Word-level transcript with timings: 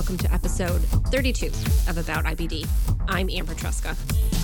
welcome 0.00 0.16
to 0.16 0.32
episode 0.32 0.80
32 1.12 1.48
of 1.86 1.98
About 1.98 2.24
IBD. 2.24 2.66
I'm 3.06 3.28
Amber 3.28 3.52
Tresca. 3.52 3.94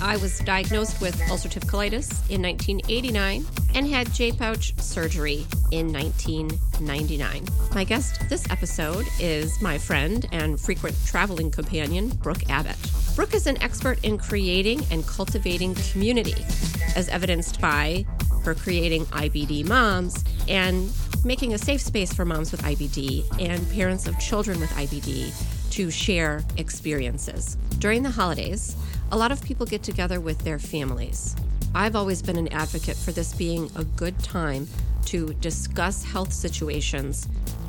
I 0.03 0.15
was 0.17 0.37
diagnosed 0.41 1.01
with 1.01 1.19
ulcerative 1.21 1.65
colitis 1.65 2.11
in 2.29 2.43
1989 2.43 3.43
and 3.73 3.87
had 3.87 4.13
J 4.13 4.33
pouch 4.33 4.79
surgery 4.79 5.47
in 5.71 5.91
1999. 5.91 7.47
My 7.73 7.83
guest 7.83 8.29
this 8.29 8.47
episode 8.51 9.07
is 9.19 9.59
my 9.59 9.79
friend 9.79 10.27
and 10.31 10.61
frequent 10.61 10.95
traveling 11.07 11.49
companion, 11.49 12.09
Brooke 12.09 12.47
Abbott. 12.51 12.77
Brooke 13.15 13.33
is 13.33 13.47
an 13.47 13.59
expert 13.63 14.05
in 14.05 14.19
creating 14.19 14.85
and 14.91 15.07
cultivating 15.07 15.73
community, 15.91 16.35
as 16.95 17.09
evidenced 17.09 17.59
by 17.59 18.05
her 18.43 18.53
creating 18.53 19.05
IBD 19.07 19.67
Moms 19.67 20.23
and 20.47 20.91
making 21.25 21.53
a 21.53 21.57
safe 21.57 21.81
space 21.81 22.13
for 22.13 22.25
moms 22.25 22.51
with 22.51 22.61
IBD 22.63 23.25
and 23.39 23.69
parents 23.71 24.07
of 24.07 24.17
children 24.19 24.59
with 24.59 24.69
IBD 24.71 25.31
to 25.71 25.91
share 25.91 26.43
experiences. 26.57 27.57
During 27.79 28.03
the 28.03 28.09
holidays, 28.09 28.75
a 29.11 29.17
lot 29.17 29.31
of 29.31 29.41
people 29.43 29.65
get 29.65 29.83
together 29.83 30.19
with 30.19 30.39
their 30.39 30.59
families. 30.59 31.35
I've 31.75 31.95
always 31.95 32.21
been 32.21 32.37
an 32.37 32.47
advocate 32.49 32.97
for 32.97 33.11
this 33.11 33.33
being 33.33 33.69
a 33.75 33.83
good 33.83 34.17
time 34.19 34.67
to 35.05 35.33
discuss 35.35 36.03
health 36.03 36.33
situations 36.33 37.27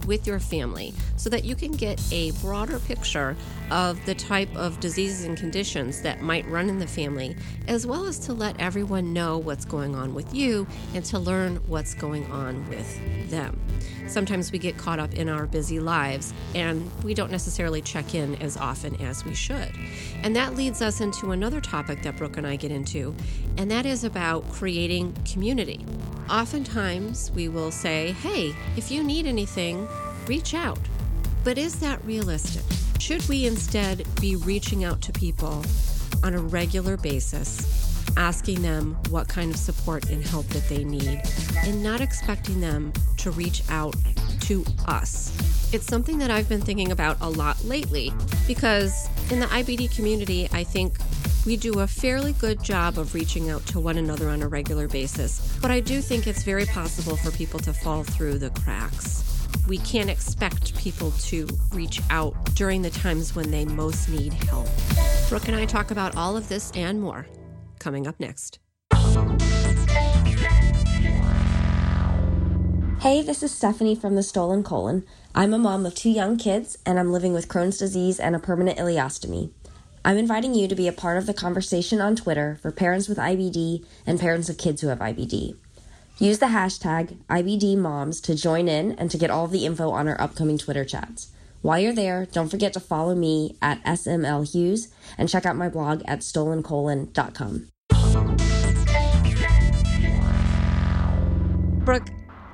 with 0.09 0.27
your 0.27 0.41
family 0.41 0.93
so 1.17 1.31
that 1.31 1.45
you 1.45 1.55
can 1.55 1.71
get 1.71 2.03
a 2.13 2.33
broader 2.41 2.81
picture 2.81 3.37
of 3.71 4.05
the 4.07 4.15
type 4.15 4.49
of 4.57 4.81
diseases 4.81 5.25
and 5.25 5.37
conditions 5.39 6.03
that 6.03 6.23
might 6.23 6.49
run 6.49 6.69
in 6.69 6.79
the 6.79 6.87
family, 6.87 7.37
as 7.69 7.87
well 7.87 8.07
as 8.07 8.19
to 8.19 8.33
let 8.33 8.59
everyone 8.59 9.13
know 9.13 9.39
what's 9.39 9.65
going 9.65 9.95
on 9.95 10.15
with 10.15 10.35
you 10.35 10.67
and 10.95 11.05
to 11.05 11.19
learn 11.19 11.57
what's 11.67 11.95
going 11.95 12.25
on 12.33 12.69
with 12.69 13.31
them. 13.31 13.61
Sometimes 14.09 14.51
we 14.51 14.59
get 14.59 14.79
caught 14.79 14.99
up 14.99 15.15
in 15.15 15.29
our 15.29 15.47
busy 15.47 15.81
lives 15.81 16.33
and 16.55 16.91
we 17.05 17.13
don't 17.13 17.31
necessarily 17.31 17.83
check 17.83 18.15
in 18.15 18.37
as 18.37 18.57
often 18.57 19.01
as 19.03 19.25
we 19.25 19.35
should. 19.35 19.71
And 20.23 20.35
that 20.35 20.55
leads 20.55 20.81
us 20.81 21.03
into 21.03 21.33
another 21.33 21.61
topic 21.61 22.03
that 22.03 22.17
Brooke 22.17 22.39
and 22.39 22.47
I 22.47 22.57
get 22.57 22.73
into, 22.73 23.15
and 23.59 23.71
that 23.71 23.85
is 23.85 24.05
about 24.05 24.51
creating 24.51 25.15
community. 25.31 25.85
Oftentimes 26.31 27.31
we 27.33 27.49
will 27.49 27.71
say, 27.71 28.13
hey, 28.13 28.55
if 28.77 28.91
you 28.91 29.03
need 29.03 29.25
anything, 29.25 29.89
reach 30.27 30.53
out. 30.53 30.79
But 31.43 31.57
is 31.57 31.81
that 31.81 32.05
realistic? 32.05 32.63
Should 33.01 33.27
we 33.29 33.47
instead 33.47 34.07
be 34.21 34.37
reaching 34.37 34.85
out 34.85 35.01
to 35.03 35.13
people 35.13 35.65
on 36.23 36.35
a 36.35 36.41
regular 36.41 36.99
basis, 36.99 38.07
asking 38.19 38.61
them 38.61 38.95
what 39.09 39.27
kind 39.27 39.51
of 39.51 39.57
support 39.57 40.11
and 40.11 40.23
help 40.23 40.47
that 40.49 40.69
they 40.69 40.85
need, 40.85 41.23
and 41.65 41.83
not 41.83 42.03
expecting 42.03 42.61
them 42.61 42.93
to 43.19 43.31
reach 43.31 43.63
out 43.71 43.97
to 44.43 44.67
us? 44.87 45.33
It's 45.73 45.87
something 45.87 46.19
that 46.19 46.31
I've 46.31 46.49
been 46.49 46.61
thinking 46.61 46.93
about 46.93 47.17
a 47.23 47.31
lot 47.31 47.63
lately 47.65 48.13
because 48.47 49.09
in 49.31 49.41
the 49.41 49.47
IBD 49.47 49.95
community, 49.95 50.47
I 50.53 50.65
think 50.65 50.99
we 51.47 51.57
do 51.57 51.81
a 51.81 51.87
fairly 51.87 52.33
good 52.35 52.63
job 52.63 52.99
of 52.99 53.15
reaching 53.15 53.51
out 53.51 53.65
to 53.67 53.81
one 53.81 53.99
another 53.99 54.29
on 54.29 54.43
a 54.43 54.49
regular 54.49 54.89
basis, 54.89 55.59
but 55.61 55.71
I 55.71 55.81
do 55.81 56.01
think 56.01 56.27
it's 56.27 56.43
very 56.43 56.67
possible 56.67 57.17
for 57.17 57.31
people 57.31 57.61
to 57.61 57.73
fall 57.73 58.05
through 58.05 58.39
the 58.39 58.51
cracks 58.51 59.25
we 59.69 59.79
can't 59.79 60.09
expect 60.09 60.77
people 60.79 61.11
to 61.13 61.47
reach 61.73 62.01
out 62.11 62.35
during 62.55 62.81
the 62.81 62.91
times 62.91 63.37
when 63.37 63.51
they 63.51 63.67
most 63.67 64.09
need 64.09 64.33
help. 64.33 64.67
Brooke 65.29 65.49
and 65.49 65.57
I 65.57 65.67
talk 65.67 65.91
about 65.91 66.17
all 66.17 66.37
of 66.37 66.49
this 66.49 66.73
and 66.75 67.01
more 67.01 67.27
coming 67.79 68.07
up 68.07 68.19
next. 68.19 68.59
Hey, 73.01 73.23
this 73.23 73.43
is 73.43 73.55
Stephanie 73.55 73.95
from 73.95 74.17
the 74.17 74.23
Stolen 74.23 74.65
Colon. 74.65 75.05
I'm 75.35 75.55
a 75.55 75.59
mom 75.59 75.87
of 75.87 75.95
two 75.95 76.11
young 76.11 76.37
kids, 76.37 76.79
and 76.85 76.99
I'm 76.99 77.13
living 77.13 77.33
with 77.33 77.47
Crohn's 77.47 77.79
disease 77.79 78.19
and 78.19 78.35
a 78.35 78.41
permanent 78.41 78.79
ileostomy. 78.79 79.53
I'm 80.09 80.17
inviting 80.17 80.55
you 80.55 80.69
to 80.69 80.75
be 80.75 80.89
a 80.89 80.93
part 80.93 81.19
of 81.19 81.27
the 81.27 81.35
conversation 81.35 82.01
on 82.01 82.17
Twitter 82.17 82.59
for 82.63 82.73
parents 82.73 83.11
with 83.11 83.19
IBD 83.19 83.85
and 84.07 84.19
parents 84.19 84.49
of 84.49 84.57
kids 84.57 84.81
who 84.81 84.89
have 84.89 85.01
IBD. 85.01 85.55
Use 86.19 86.39
the 86.39 86.47
hashtag 86.47 87.19
IBDMoms 87.27 88.23
to 88.23 88.35
join 88.35 88.69
in 88.69 88.93
and 88.93 89.11
to 89.11 89.19
get 89.19 89.29
all 89.29 89.47
the 89.47 89.67
info 89.67 89.91
on 89.91 90.09
our 90.09 90.19
upcoming 90.19 90.57
Twitter 90.57 90.83
chats. 90.83 91.31
While 91.61 91.81
you're 91.81 91.93
there, 91.93 92.25
don't 92.25 92.49
forget 92.49 92.73
to 92.73 92.81
follow 92.81 93.15
me 93.15 93.59
at 93.61 93.85
SML 93.85 94.51
Hughes 94.51 94.89
and 95.19 95.29
check 95.29 95.45
out 95.45 95.57
my 95.57 95.69
blog 95.69 96.01
at 96.07 96.21
stolencolon.com. 96.21 97.69
Brooke, 101.85 102.09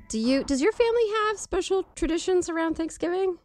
do 0.09 0.19
you 0.19 0.43
does 0.43 0.61
your 0.61 0.73
family 0.73 1.09
have 1.23 1.39
special 1.39 1.85
traditions 1.95 2.49
around 2.49 2.75
Thanksgiving? 2.75 3.39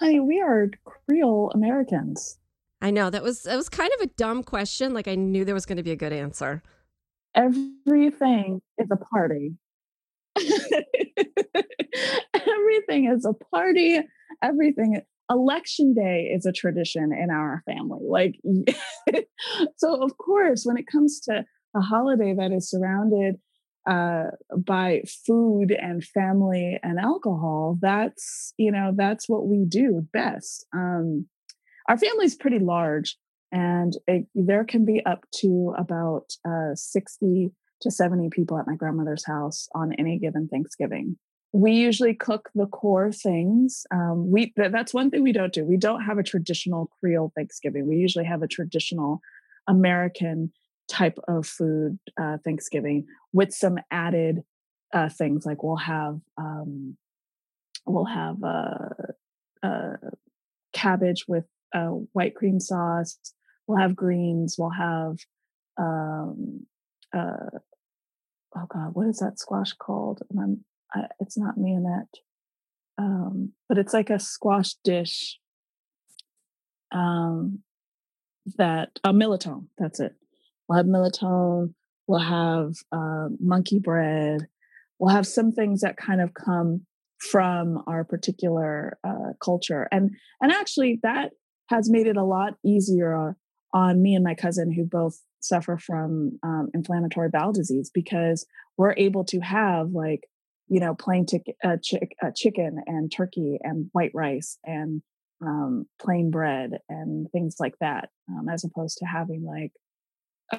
I 0.00 0.08
mean, 0.08 0.26
we 0.26 0.40
are 0.40 0.72
Creole 1.06 1.52
Americans. 1.54 2.38
I 2.84 2.90
know 2.90 3.10
that 3.10 3.22
was 3.22 3.42
that 3.42 3.56
was 3.56 3.68
kind 3.68 3.90
of 3.98 4.02
a 4.02 4.06
dumb 4.16 4.44
question. 4.44 4.94
Like 4.94 5.08
I 5.08 5.14
knew 5.14 5.44
there 5.44 5.54
was 5.54 5.66
going 5.66 5.78
to 5.78 5.82
be 5.82 5.92
a 5.92 5.96
good 5.96 6.12
answer 6.12 6.62
everything 7.34 8.62
is 8.78 8.88
a 8.90 8.96
party. 8.96 9.54
everything 12.34 13.10
is 13.10 13.24
a 13.24 13.32
party. 13.50 14.00
Everything. 14.42 15.00
Election 15.30 15.94
day 15.94 16.30
is 16.34 16.44
a 16.44 16.52
tradition 16.52 17.10
in 17.10 17.30
our 17.30 17.62
family. 17.64 18.04
Like, 18.06 18.38
so 19.78 20.02
of 20.02 20.18
course, 20.18 20.64
when 20.64 20.76
it 20.76 20.86
comes 20.86 21.18
to 21.20 21.46
a 21.74 21.80
holiday 21.80 22.34
that 22.34 22.52
is 22.52 22.68
surrounded 22.68 23.36
uh, 23.88 24.24
by 24.54 25.02
food 25.26 25.70
and 25.70 26.04
family 26.04 26.78
and 26.82 26.98
alcohol, 26.98 27.78
that's 27.80 28.52
you 28.58 28.70
know 28.70 28.92
that's 28.94 29.26
what 29.26 29.46
we 29.46 29.64
do 29.64 30.06
best. 30.12 30.66
Um, 30.74 31.26
our 31.88 31.98
family's 31.98 32.34
pretty 32.34 32.58
large, 32.58 33.16
and 33.52 33.94
it, 34.06 34.26
there 34.34 34.64
can 34.64 34.84
be 34.84 35.04
up 35.04 35.24
to 35.40 35.74
about 35.78 36.32
uh, 36.48 36.74
60 36.74 37.50
to 37.80 37.90
70 37.90 38.30
people 38.30 38.58
at 38.58 38.66
my 38.66 38.74
grandmother's 38.74 39.26
house 39.26 39.68
on 39.74 39.92
any 39.94 40.18
given 40.18 40.48
Thanksgiving. 40.48 41.16
We 41.52 41.72
usually 41.72 42.14
cook 42.14 42.50
the 42.54 42.66
core 42.66 43.12
things. 43.12 43.86
Um, 43.92 44.30
we 44.30 44.52
that's 44.56 44.92
one 44.92 45.10
thing 45.10 45.22
we 45.22 45.32
don't 45.32 45.52
do. 45.52 45.64
We 45.64 45.76
don't 45.76 46.02
have 46.02 46.18
a 46.18 46.24
traditional 46.24 46.90
Creole 46.98 47.32
Thanksgiving. 47.36 47.86
We 47.86 47.96
usually 47.96 48.24
have 48.24 48.42
a 48.42 48.48
traditional 48.48 49.20
American 49.68 50.52
type 50.88 51.18
of 51.28 51.46
food 51.46 51.98
uh, 52.20 52.38
Thanksgiving 52.44 53.06
with 53.32 53.52
some 53.52 53.78
added 53.90 54.42
uh, 54.92 55.08
things 55.08 55.46
like 55.46 55.62
we'll 55.62 55.76
have 55.76 56.18
um, 56.36 56.96
we'll 57.86 58.04
have 58.04 58.42
uh, 58.42 58.88
uh 59.62 59.96
cabbage 60.72 61.24
with 61.28 61.44
uh, 61.74 61.88
white 62.12 62.34
cream 62.34 62.60
sauce 62.60 63.18
we'll 63.66 63.78
have 63.78 63.96
greens 63.96 64.56
we'll 64.58 64.70
have 64.70 65.16
um 65.78 66.66
uh 67.14 67.58
oh 68.56 68.66
god 68.72 68.90
what 68.92 69.06
is 69.06 69.18
that 69.18 69.38
squash 69.38 69.72
called? 69.72 70.22
I'm, 70.38 70.64
I, 70.94 71.06
it's 71.20 71.36
not 71.36 71.56
mignonette 71.56 72.14
um 72.98 73.52
but 73.68 73.78
it's 73.78 73.92
like 73.92 74.10
a 74.10 74.18
squash 74.18 74.74
dish 74.84 75.38
um 76.92 77.60
that 78.58 78.90
a 79.04 79.08
uh, 79.08 79.12
that's 79.78 80.00
it. 80.00 80.14
We'll 80.68 80.76
have 80.76 80.86
mirliton 80.86 81.74
we'll 82.06 82.20
have 82.20 82.74
uh, 82.92 83.28
monkey 83.40 83.78
bread 83.78 84.46
we'll 84.98 85.14
have 85.14 85.26
some 85.26 85.52
things 85.52 85.80
that 85.80 85.96
kind 85.96 86.20
of 86.20 86.34
come 86.34 86.86
from 87.18 87.82
our 87.86 88.04
particular 88.04 88.98
uh, 89.04 89.32
culture. 89.42 89.88
And 89.90 90.10
and 90.40 90.52
actually 90.52 91.00
that 91.02 91.32
has 91.68 91.90
made 91.90 92.06
it 92.06 92.16
a 92.16 92.24
lot 92.24 92.54
easier 92.64 93.36
on 93.72 94.02
me 94.02 94.14
and 94.14 94.24
my 94.24 94.34
cousin 94.34 94.72
who 94.72 94.84
both 94.84 95.20
suffer 95.40 95.76
from 95.76 96.38
um, 96.42 96.68
inflammatory 96.74 97.28
bowel 97.28 97.52
disease 97.52 97.90
because 97.92 98.46
we're 98.76 98.94
able 98.96 99.24
to 99.24 99.40
have 99.40 99.90
like 99.90 100.24
you 100.68 100.80
know 100.80 100.94
plain 100.94 101.26
uh, 101.62 101.76
chick- 101.82 102.16
uh, 102.22 102.30
chicken 102.34 102.82
and 102.86 103.12
turkey 103.12 103.58
and 103.62 103.90
white 103.92 104.12
rice 104.14 104.58
and 104.64 105.02
um, 105.42 105.86
plain 106.00 106.30
bread 106.30 106.78
and 106.88 107.30
things 107.30 107.56
like 107.60 107.74
that 107.80 108.08
um, 108.30 108.48
as 108.48 108.64
opposed 108.64 108.98
to 108.98 109.04
having 109.04 109.44
like 109.44 109.72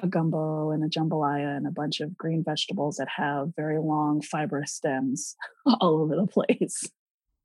a 0.02 0.06
gumbo 0.06 0.70
and 0.70 0.84
a 0.84 0.88
jambalaya 0.88 1.56
and 1.56 1.66
a 1.66 1.70
bunch 1.70 2.00
of 2.00 2.16
green 2.16 2.44
vegetables 2.44 2.96
that 2.96 3.08
have 3.16 3.48
very 3.56 3.78
long 3.78 4.20
fibrous 4.20 4.72
stems 4.72 5.36
all 5.80 6.00
over 6.00 6.16
the 6.16 6.26
place 6.26 6.88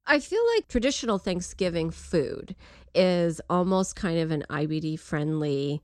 I 0.05 0.19
feel 0.19 0.41
like 0.55 0.67
traditional 0.67 1.17
Thanksgiving 1.17 1.91
food 1.91 2.55
is 2.93 3.39
almost 3.49 3.95
kind 3.95 4.19
of 4.19 4.31
an 4.31 4.43
IBD 4.49 4.99
friendly 4.99 5.81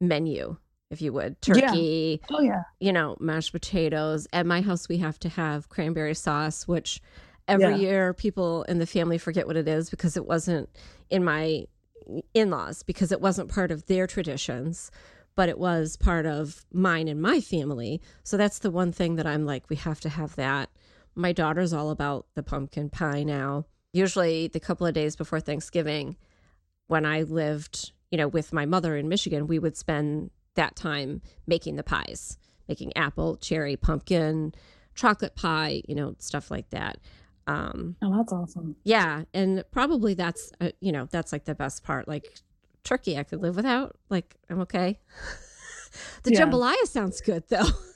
menu, 0.00 0.56
if 0.90 1.00
you 1.00 1.12
would. 1.12 1.40
Turkey. 1.40 2.20
Yeah. 2.30 2.36
Oh, 2.36 2.42
yeah. 2.42 2.62
You 2.80 2.92
know, 2.92 3.16
mashed 3.20 3.52
potatoes. 3.52 4.26
At 4.32 4.46
my 4.46 4.60
house, 4.60 4.88
we 4.88 4.98
have 4.98 5.18
to 5.20 5.28
have 5.28 5.68
cranberry 5.68 6.14
sauce, 6.14 6.68
which 6.68 7.00
every 7.48 7.70
yeah. 7.70 7.76
year 7.76 8.14
people 8.14 8.64
in 8.64 8.78
the 8.78 8.86
family 8.86 9.18
forget 9.18 9.46
what 9.46 9.56
it 9.56 9.68
is 9.68 9.88
because 9.88 10.16
it 10.16 10.26
wasn't 10.26 10.68
in 11.10 11.24
my 11.24 11.64
in 12.34 12.50
laws, 12.50 12.82
because 12.82 13.12
it 13.12 13.20
wasn't 13.22 13.50
part 13.50 13.70
of 13.70 13.86
their 13.86 14.06
traditions 14.06 14.90
but 15.36 15.48
it 15.48 15.58
was 15.58 15.96
part 15.96 16.26
of 16.26 16.64
mine 16.72 17.08
and 17.08 17.20
my 17.20 17.40
family. 17.40 18.00
So 18.22 18.36
that's 18.36 18.60
the 18.60 18.70
one 18.70 18.92
thing 18.92 19.16
that 19.16 19.26
I'm 19.26 19.44
like, 19.44 19.68
we 19.68 19.76
have 19.76 20.00
to 20.00 20.08
have 20.08 20.36
that. 20.36 20.70
My 21.14 21.32
daughter's 21.32 21.72
all 21.72 21.90
about 21.90 22.26
the 22.34 22.42
pumpkin 22.42 22.90
pie 22.90 23.22
now. 23.22 23.66
Usually, 23.92 24.48
the 24.48 24.60
couple 24.60 24.86
of 24.86 24.94
days 24.94 25.14
before 25.16 25.40
Thanksgiving, 25.40 26.16
when 26.88 27.06
I 27.06 27.22
lived, 27.22 27.92
you 28.10 28.18
know, 28.18 28.28
with 28.28 28.52
my 28.52 28.66
mother 28.66 28.96
in 28.96 29.08
Michigan, 29.08 29.46
we 29.46 29.58
would 29.58 29.76
spend 29.76 30.30
that 30.54 30.76
time 30.76 31.22
making 31.46 31.76
the 31.76 31.82
pies, 31.82 32.38
making 32.68 32.96
apple, 32.96 33.36
cherry, 33.36 33.76
pumpkin, 33.76 34.54
chocolate 34.94 35.36
pie, 35.36 35.82
you 35.88 35.94
know, 35.94 36.14
stuff 36.18 36.50
like 36.50 36.70
that. 36.70 36.98
Um, 37.46 37.96
oh, 38.02 38.16
that's 38.16 38.32
awesome. 38.32 38.76
Yeah, 38.84 39.24
and 39.34 39.64
probably 39.70 40.14
that's 40.14 40.50
uh, 40.60 40.70
you 40.80 40.92
know 40.92 41.06
that's 41.10 41.32
like 41.32 41.44
the 41.44 41.54
best 41.54 41.84
part. 41.84 42.08
Like 42.08 42.40
turkey, 42.84 43.18
I 43.18 43.22
could 43.22 43.42
live 43.42 43.56
without. 43.56 43.96
Like 44.08 44.34
I'm 44.48 44.60
okay. 44.60 44.98
the 46.22 46.32
yeah. 46.32 46.40
jambalaya 46.40 46.86
sounds 46.86 47.20
good 47.20 47.44
though. 47.48 47.68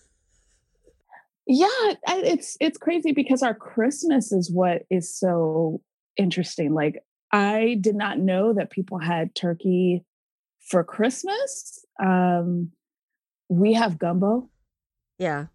Yeah, 1.48 1.94
it's 2.06 2.56
it's 2.60 2.78
crazy 2.78 3.12
because 3.12 3.42
our 3.42 3.54
Christmas 3.54 4.32
is 4.32 4.52
what 4.52 4.82
is 4.90 5.18
so 5.18 5.80
interesting. 6.16 6.74
Like 6.74 7.02
I 7.32 7.78
did 7.80 7.96
not 7.96 8.18
know 8.18 8.52
that 8.52 8.70
people 8.70 8.98
had 8.98 9.34
turkey 9.34 10.04
for 10.60 10.84
Christmas. 10.84 11.84
Um, 12.02 12.70
we 13.48 13.72
have 13.72 13.98
gumbo. 13.98 14.50
Yeah. 15.18 15.46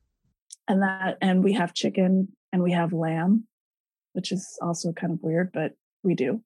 And 0.68 0.82
that 0.82 1.18
and 1.22 1.44
we 1.44 1.54
have 1.54 1.74
chicken 1.74 2.30
and 2.52 2.64
we 2.64 2.72
have 2.72 2.92
lamb 2.92 3.48
which 4.14 4.32
is 4.32 4.58
also 4.62 4.94
kind 4.94 5.14
of 5.14 5.20
weird, 5.22 5.52
but 5.52 5.74
we 6.04 6.16
do. 6.16 6.42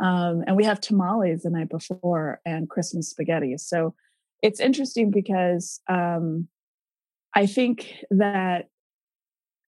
Um, 0.00 0.44
and 0.46 0.56
we 0.56 0.64
have 0.64 0.80
tamales 0.80 1.42
the 1.42 1.50
night 1.50 1.68
before 1.68 2.40
and 2.46 2.70
Christmas 2.70 3.10
spaghetti. 3.10 3.58
So 3.58 3.94
it's 4.42 4.60
interesting 4.60 5.10
because 5.10 5.80
um, 5.88 6.48
I 7.34 7.46
think 7.46 7.92
that 8.10 8.68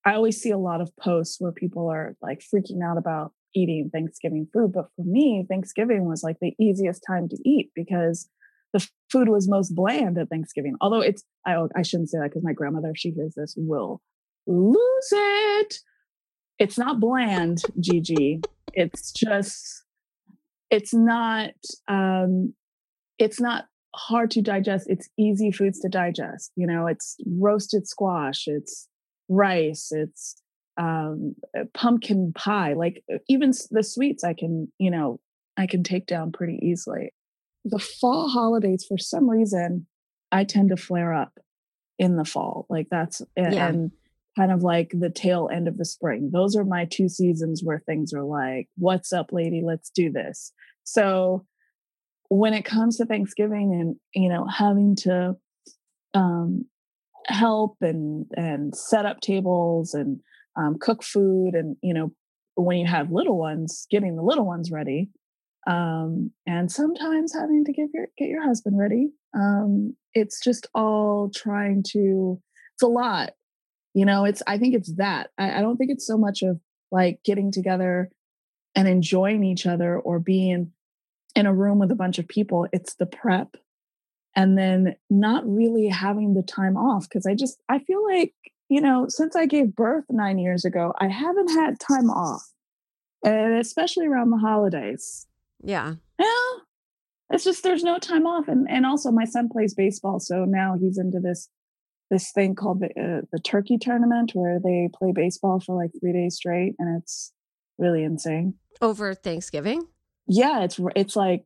I 0.05 0.13
always 0.13 0.41
see 0.41 0.49
a 0.49 0.57
lot 0.57 0.81
of 0.81 0.95
posts 0.97 1.39
where 1.39 1.51
people 1.51 1.89
are 1.89 2.15
like 2.21 2.41
freaking 2.41 2.83
out 2.83 2.97
about 2.97 3.33
eating 3.55 3.89
Thanksgiving 3.91 4.47
food. 4.53 4.71
But 4.73 4.87
for 4.95 5.03
me, 5.03 5.45
Thanksgiving 5.47 6.05
was 6.05 6.23
like 6.23 6.37
the 6.41 6.55
easiest 6.59 7.03
time 7.05 7.29
to 7.29 7.37
eat 7.45 7.71
because 7.75 8.29
the 8.73 8.87
food 9.11 9.29
was 9.29 9.49
most 9.49 9.75
bland 9.75 10.17
at 10.17 10.29
Thanksgiving. 10.29 10.75
Although 10.81 11.01
it's, 11.01 11.23
I, 11.45 11.57
I 11.75 11.81
shouldn't 11.81 12.09
say 12.09 12.17
that 12.19 12.29
because 12.29 12.43
my 12.43 12.53
grandmother, 12.53 12.93
she 12.95 13.11
hears 13.11 13.35
this, 13.35 13.53
will 13.57 14.01
lose 14.47 15.09
it 15.11 15.79
it's 16.61 16.77
not 16.77 16.99
bland, 16.99 17.63
Gigi. 17.79 18.39
it's 18.73 19.11
just 19.11 19.83
it's 20.69 20.93
not 20.93 21.53
um 21.87 22.53
it's 23.17 23.41
not 23.41 23.65
hard 23.95 24.29
to 24.31 24.41
digest. 24.43 24.87
It's 24.87 25.09
easy 25.17 25.51
foods 25.51 25.79
to 25.79 25.89
digest. 25.89 26.51
You 26.55 26.67
know, 26.67 26.85
it's 26.85 27.17
roasted 27.25 27.87
squash, 27.87 28.43
it's 28.45 28.87
rice, 29.31 29.91
it's 29.91 30.41
um 30.77 31.35
pumpkin 31.73 32.33
pie. 32.33 32.73
Like 32.73 33.03
even 33.27 33.51
the 33.71 33.83
sweets 33.83 34.23
I 34.23 34.33
can, 34.33 34.71
you 34.77 34.91
know, 34.91 35.19
I 35.57 35.67
can 35.67 35.83
take 35.83 36.05
down 36.05 36.31
pretty 36.31 36.59
easily. 36.61 37.13
The 37.65 37.79
fall 37.79 38.29
holidays 38.29 38.85
for 38.87 38.97
some 38.97 39.29
reason 39.29 39.87
I 40.31 40.43
tend 40.43 40.69
to 40.69 40.77
flare 40.77 41.13
up 41.13 41.39
in 41.99 42.15
the 42.15 42.25
fall. 42.25 42.65
Like 42.69 42.87
that's 42.89 43.21
yeah. 43.35 43.67
and 43.67 43.91
kind 44.37 44.51
of 44.51 44.63
like 44.63 44.91
the 44.97 45.09
tail 45.09 45.49
end 45.51 45.67
of 45.67 45.77
the 45.77 45.85
spring. 45.85 46.29
Those 46.31 46.55
are 46.55 46.63
my 46.63 46.85
two 46.85 47.09
seasons 47.09 47.61
where 47.63 47.79
things 47.79 48.13
are 48.13 48.23
like, 48.23 48.69
what's 48.77 49.11
up, 49.11 49.31
lady? 49.31 49.61
Let's 49.63 49.89
do 49.89 50.11
this. 50.11 50.53
So 50.83 51.45
when 52.29 52.53
it 52.53 52.63
comes 52.63 52.97
to 52.97 53.05
Thanksgiving 53.05 53.73
and, 53.73 53.95
you 54.15 54.29
know, 54.29 54.47
having 54.47 54.95
to 54.97 55.35
um, 56.13 56.65
help 57.27 57.77
and, 57.81 58.25
and 58.35 58.75
set 58.75 59.05
up 59.05 59.21
tables 59.21 59.93
and 59.93 60.19
um, 60.55 60.77
cook 60.79 61.03
food 61.03 61.51
and, 61.53 61.77
you 61.81 61.93
know, 61.93 62.11
when 62.55 62.77
you 62.77 62.85
have 62.85 63.11
little 63.11 63.37
ones, 63.37 63.87
getting 63.89 64.15
the 64.15 64.23
little 64.23 64.45
ones 64.45 64.71
ready, 64.71 65.09
um, 65.67 66.31
and 66.45 66.71
sometimes 66.71 67.33
having 67.33 67.63
to 67.65 67.71
get 67.71 67.87
your 67.93 68.07
get 68.17 68.27
your 68.27 68.43
husband 68.43 68.77
ready. 68.77 69.11
Um, 69.33 69.95
it's 70.13 70.41
just 70.43 70.67
all 70.75 71.31
trying 71.33 71.83
to. 71.93 72.41
It's 72.75 72.83
a 72.83 72.87
lot 72.87 73.31
you 73.93 74.05
know, 74.05 74.25
it's, 74.25 74.41
I 74.47 74.57
think 74.57 74.75
it's 74.75 74.93
that. 74.95 75.31
I, 75.37 75.59
I 75.59 75.61
don't 75.61 75.77
think 75.77 75.91
it's 75.91 76.07
so 76.07 76.17
much 76.17 76.41
of 76.41 76.59
like 76.91 77.19
getting 77.23 77.51
together 77.51 78.09
and 78.75 78.87
enjoying 78.87 79.43
each 79.43 79.65
other 79.65 79.99
or 79.99 80.19
being 80.19 80.71
in 81.35 81.45
a 81.45 81.53
room 81.53 81.79
with 81.79 81.91
a 81.91 81.95
bunch 81.95 82.19
of 82.19 82.27
people. 82.27 82.67
It's 82.71 82.95
the 82.95 83.05
prep 83.05 83.55
and 84.35 84.57
then 84.57 84.95
not 85.09 85.43
really 85.45 85.87
having 85.87 86.33
the 86.33 86.43
time 86.43 86.77
off. 86.77 87.07
Cause 87.09 87.25
I 87.25 87.35
just, 87.35 87.61
I 87.69 87.79
feel 87.79 88.03
like, 88.05 88.33
you 88.69 88.81
know, 88.81 89.05
since 89.09 89.35
I 89.35 89.45
gave 89.45 89.75
birth 89.75 90.05
nine 90.09 90.39
years 90.39 90.65
ago, 90.65 90.93
I 90.99 91.07
haven't 91.07 91.49
had 91.49 91.79
time 91.79 92.09
off. 92.09 92.47
And 93.23 93.59
especially 93.59 94.07
around 94.07 94.31
the 94.31 94.37
holidays. 94.37 95.27
Yeah. 95.61 95.95
Yeah. 96.19 96.51
It's 97.31 97.43
just 97.43 97.63
there's 97.63 97.83
no 97.83 97.97
time 97.97 98.25
off. 98.25 98.47
And 98.47 98.67
and 98.69 98.85
also 98.85 99.11
my 99.11 99.25
son 99.25 99.49
plays 99.49 99.73
baseball. 99.73 100.19
So 100.19 100.45
now 100.45 100.75
he's 100.79 100.97
into 100.97 101.19
this 101.19 101.49
this 102.09 102.31
thing 102.31 102.55
called 102.55 102.81
the 102.81 102.87
uh, 102.87 103.21
the 103.31 103.39
turkey 103.39 103.77
tournament 103.79 104.31
where 104.33 104.59
they 104.59 104.89
play 104.93 105.13
baseball 105.13 105.59
for 105.59 105.75
like 105.75 105.91
three 105.99 106.11
days 106.11 106.35
straight, 106.35 106.75
and 106.77 107.01
it's 107.01 107.31
really 107.77 108.03
insane. 108.03 108.55
Over 108.81 109.13
Thanksgiving? 109.13 109.87
Yeah, 110.27 110.63
it's 110.63 110.79
it's 110.95 111.15
like 111.15 111.45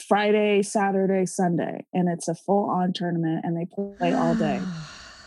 Friday, 0.00 0.62
Saturday, 0.62 1.26
Sunday, 1.26 1.86
and 1.92 2.08
it's 2.08 2.28
a 2.28 2.34
full 2.34 2.70
on 2.70 2.92
tournament, 2.92 3.44
and 3.44 3.56
they 3.56 3.66
play 3.66 4.12
all 4.12 4.34
day. 4.34 4.60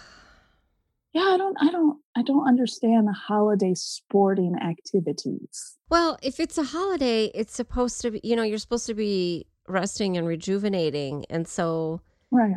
yeah, 1.13 1.21
I 1.21 1.37
don't, 1.37 1.57
I 1.59 1.71
don't, 1.71 1.99
I 2.15 2.23
don't 2.23 2.47
understand 2.47 3.07
the 3.07 3.13
holiday 3.13 3.73
sporting 3.75 4.55
activities. 4.61 5.77
Well, 5.89 6.17
if 6.21 6.39
it's 6.39 6.57
a 6.57 6.63
holiday, 6.63 7.31
it's 7.35 7.55
supposed 7.55 8.01
to 8.01 8.11
be, 8.11 8.21
you 8.23 8.35
know, 8.35 8.43
you're 8.43 8.57
supposed 8.57 8.87
to 8.87 8.93
be 8.93 9.47
resting 9.67 10.17
and 10.17 10.27
rejuvenating, 10.27 11.25
and 11.29 11.47
so 11.47 12.01
right 12.31 12.55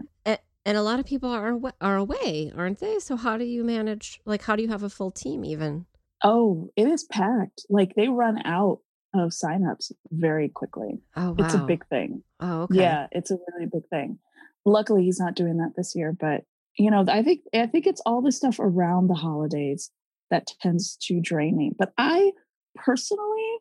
and 0.67 0.77
a 0.77 0.83
lot 0.83 0.99
of 0.99 1.07
people 1.07 1.31
are 1.31 1.59
are 1.81 1.97
away, 1.97 2.53
aren't 2.55 2.81
they? 2.81 2.99
So 2.99 3.17
how 3.17 3.39
do 3.39 3.45
you 3.45 3.63
manage? 3.63 4.21
Like, 4.27 4.43
how 4.43 4.57
do 4.57 4.63
you 4.63 4.69
have 4.69 4.83
a 4.83 4.91
full 4.91 5.13
team 5.13 5.45
even? 5.45 5.87
Oh, 6.25 6.71
it 6.77 6.89
is 6.89 7.05
packed. 7.05 7.65
Like 7.71 7.95
they 7.95 8.09
run 8.09 8.45
out 8.45 8.81
of 9.19 9.31
signups 9.31 9.93
very 10.11 10.49
quickly. 10.49 11.01
Oh, 11.17 11.31
wow. 11.31 11.37
It's 11.39 11.55
a 11.55 11.59
big 11.59 11.87
thing. 11.89 12.23
Oh, 12.41 12.63
okay. 12.63 12.81
Yeah, 12.81 13.07
it's 13.13 13.31
a 13.31 13.39
really 13.53 13.69
big 13.73 13.89
thing. 13.89 14.19
Luckily, 14.65 15.05
he's 15.05 15.21
not 15.21 15.37
doing 15.37 15.59
that 15.59 15.73
this 15.77 15.95
year, 15.95 16.13
but 16.19 16.45
you 16.79 16.91
know, 16.91 17.05
I 17.09 17.23
think 17.23 17.41
I 17.55 17.67
think 17.67 17.87
it's 17.87 18.03
all 18.05 18.21
the 18.21 18.33
stuff 18.33 18.59
around 18.59 19.09
the 19.09 19.15
holidays 19.15 19.91
that 20.31 20.49
tends 20.61 20.97
to 21.03 21.21
drain 21.21 21.57
me. 21.57 21.73
But 21.77 21.93
I 21.97 22.33
personally, 22.75 23.59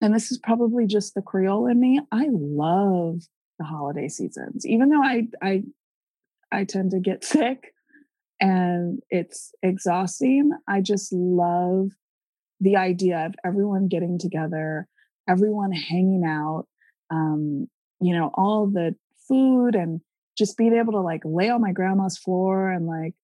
and 0.00 0.14
this 0.14 0.30
is 0.30 0.38
probably 0.38 0.86
just 0.86 1.14
the 1.14 1.22
Creole 1.22 1.66
in 1.66 1.80
me, 1.80 2.00
I 2.12 2.28
love 2.30 3.22
the 3.58 3.64
holiday 3.64 4.08
seasons. 4.08 4.66
Even 4.66 4.90
though 4.90 5.02
I 5.02 5.28
I 5.42 5.62
I 6.52 6.64
tend 6.64 6.92
to 6.92 7.00
get 7.00 7.24
sick 7.24 7.72
and 8.40 9.00
it's 9.08 9.52
exhausting. 9.62 10.50
I 10.68 10.80
just 10.80 11.12
love 11.12 11.90
the 12.62 12.76
idea 12.76 13.26
of 13.26 13.34
everyone 13.44 13.88
getting 13.88 14.18
together, 14.18 14.86
everyone 15.28 15.72
hanging 15.72 16.24
out, 16.26 16.66
um, 17.10 17.68
you 18.00 18.14
know, 18.14 18.30
all 18.34 18.66
the 18.66 18.94
food 19.28 19.74
and 19.74 20.00
just 20.36 20.56
being 20.56 20.74
able 20.74 20.92
to 20.92 21.00
like 21.00 21.22
lay 21.24 21.50
on 21.50 21.60
my 21.60 21.72
grandma's 21.72 22.16
floor 22.16 22.70
and 22.70 22.86
like 22.86 23.14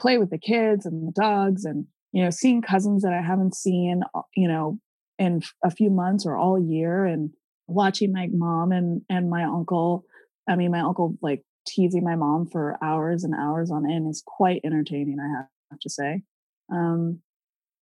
play 0.00 0.18
with 0.18 0.30
the 0.30 0.38
kids 0.38 0.84
and 0.84 1.08
the 1.08 1.12
dogs 1.12 1.64
and, 1.64 1.86
you 2.12 2.22
know, 2.22 2.30
seeing 2.30 2.60
cousins 2.60 3.02
that 3.02 3.12
I 3.12 3.22
haven't 3.22 3.54
seen, 3.54 4.02
uh, 4.14 4.22
you 4.36 4.48
know, 4.48 4.78
in 5.18 5.42
a 5.64 5.70
few 5.70 5.90
months 5.90 6.26
or 6.26 6.36
all 6.36 6.60
year 6.60 7.04
and 7.04 7.30
watching 7.66 8.12
my 8.12 8.28
mom 8.32 8.72
and 8.72 9.02
and 9.10 9.28
my 9.28 9.44
uncle 9.44 10.02
i 10.48 10.56
mean 10.56 10.70
my 10.70 10.80
uncle 10.80 11.18
like 11.20 11.42
teasing 11.68 12.02
my 12.02 12.16
mom 12.16 12.46
for 12.46 12.78
hours 12.82 13.24
and 13.24 13.34
hours 13.34 13.70
on 13.70 13.90
end 13.90 14.08
is 14.08 14.22
quite 14.26 14.60
entertaining, 14.64 15.18
I 15.20 15.44
have 15.70 15.80
to 15.80 15.90
say. 15.90 16.22
Um, 16.72 17.20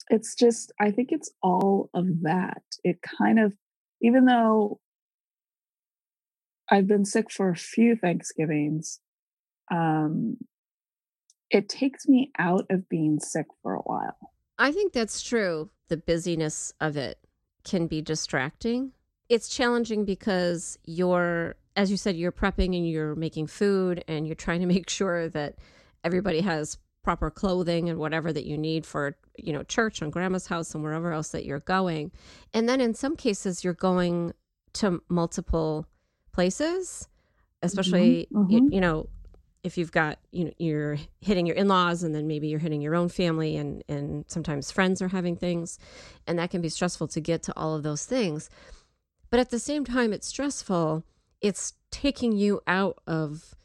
it's 0.09 0.35
just, 0.35 0.73
I 0.81 0.91
think 0.91 1.09
it's 1.13 1.31
all 1.43 1.91
of 1.95 2.23
that. 2.23 2.63
It 2.85 3.01
kind 3.03 3.39
of, 3.39 3.55
even 4.01 4.27
though 4.27 4.81
I've 6.71 6.87
been 6.87 7.05
sick 7.05 7.31
for 7.31 7.51
a 7.51 7.57
few 7.57 7.97
Thanksgivings, 7.97 9.01
um, 9.71 10.39
it 11.51 11.69
takes 11.69 12.07
me 12.09 12.33
out 12.39 12.67
of 12.71 12.89
being 12.89 13.21
sick 13.21 13.47
for 13.63 13.75
a 13.75 13.83
while. 13.83 14.33
I 14.59 14.73
think 14.73 14.93
that's 14.93 15.23
true. 15.23 15.71
The 15.89 15.97
busyness 15.97 16.73
of 16.81 16.97
it 16.97 17.19
can 17.65 17.87
be 17.87 18.03
distracting. 18.03 18.93
It's 19.29 19.49
challenging 19.49 20.05
because 20.05 20.79
you're 20.85 21.57
as 21.77 21.91
you 21.91 21.97
said, 21.97 22.17
you're 22.17 22.33
prepping 22.33 22.75
and 22.75 22.89
you're 22.89 23.15
making 23.15 23.47
food 23.47 24.03
and 24.09 24.27
you're 24.27 24.35
trying 24.35 24.61
to 24.61 24.67
make 24.75 24.91
sure 24.91 25.29
that 25.29 25.57
everybody 26.03 26.41
has 26.41 26.79
proper 27.07 27.31
clothing 27.31 27.89
and 27.89 28.01
whatever 28.01 28.33
that 28.33 28.47
you 28.47 28.59
need 28.59 28.85
for, 28.85 29.17
you 29.39 29.53
know, 29.53 29.63
church 29.63 30.03
and 30.03 30.13
grandma's 30.13 30.49
house 30.49 30.75
and 30.75 30.83
wherever 30.83 31.13
else 31.13 31.29
that 31.29 31.45
you're 31.45 31.61
going. 31.61 32.11
And 32.53 32.69
then 32.69 32.81
in 32.81 32.95
some 32.95 33.15
cases, 33.15 33.63
you're 33.63 33.75
going 33.75 34.33
to 34.73 35.01
multiple 35.09 35.87
places, 36.33 37.07
especially, 37.63 38.27
mm-hmm. 38.33 38.51
You, 38.51 38.61
mm-hmm. 38.61 38.73
you 38.73 38.81
know, 38.81 39.09
if 39.63 39.79
you've 39.79 39.93
got 39.93 40.19
you 40.33 40.47
know 40.47 40.53
you're 40.59 40.97
hitting 41.21 41.47
your 41.47 41.55
in-laws 41.55 42.03
and 42.03 42.13
then 42.13 42.27
maybe 42.27 42.49
you're 42.49 42.59
hitting 42.59 42.81
your 42.81 42.97
own 42.97 43.09
family 43.09 43.57
and 43.57 43.85
and 43.89 44.25
sometimes 44.27 44.73
friends 44.73 45.01
are 45.01 45.09
having 45.09 45.37
things 45.37 45.79
and 46.27 46.39
that 46.39 46.51
can 46.51 46.61
be 46.61 46.69
stressful 46.69 47.09
to 47.09 47.21
get 47.21 47.43
to 47.43 47.53
all 47.57 47.75
of 47.75 47.83
those 47.83 48.07
things 48.07 48.49
but 49.29 49.41
at 49.41 49.51
the 49.51 49.59
same 49.59 49.85
time 49.85 50.13
it's 50.13 50.29
stressful 50.29 51.03
it's 51.41 51.73
taking 51.91 52.31
you 52.31 52.61
out 52.69 53.01
of 53.09 53.57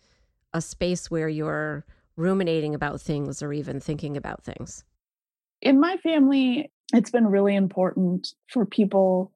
a 0.53 0.59
space 0.61 1.11
where 1.11 1.29
you're 1.29 1.85
ruminating 2.21 2.75
about 2.75 3.01
things 3.01 3.41
or 3.41 3.51
even 3.51 3.79
thinking 3.79 4.15
about 4.15 4.43
things? 4.43 4.83
In 5.61 5.79
my 5.79 5.97
family, 5.97 6.71
it's 6.93 7.11
been 7.11 7.27
really 7.27 7.55
important 7.55 8.29
for 8.49 8.65
people 8.65 9.31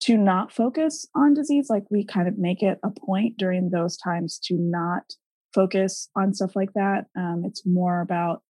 to 0.00 0.16
not 0.16 0.52
focus 0.52 1.06
on 1.14 1.34
disease. 1.34 1.68
Like 1.70 1.84
we 1.90 2.04
kind 2.04 2.28
of 2.28 2.38
make 2.38 2.62
it 2.62 2.78
a 2.82 2.90
point 2.90 3.36
during 3.36 3.70
those 3.70 3.96
times 3.96 4.38
to 4.44 4.54
not 4.54 5.14
focus 5.54 6.08
on 6.16 6.34
stuff 6.34 6.56
like 6.56 6.72
that. 6.74 7.06
Um, 7.16 7.42
it's 7.46 7.64
more 7.64 8.00
about 8.00 8.42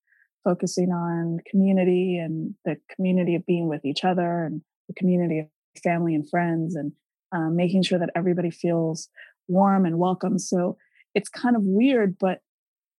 focusing 0.42 0.90
on 0.90 1.38
community 1.50 2.18
and 2.18 2.54
the 2.64 2.76
community 2.94 3.34
of 3.34 3.46
being 3.46 3.68
with 3.68 3.84
each 3.84 4.04
other 4.04 4.44
and 4.44 4.62
the 4.88 4.94
community 4.94 5.40
of 5.40 5.46
family 5.82 6.14
and 6.14 6.28
friends 6.28 6.74
and 6.74 6.92
um, 7.32 7.56
making 7.56 7.82
sure 7.82 7.98
that 7.98 8.10
everybody 8.14 8.50
feels 8.50 9.08
warm 9.48 9.84
and 9.86 9.98
welcome. 9.98 10.38
So 10.38 10.76
it's 11.14 11.28
kind 11.28 11.56
of 11.56 11.62
weird, 11.62 12.16
but 12.18 12.40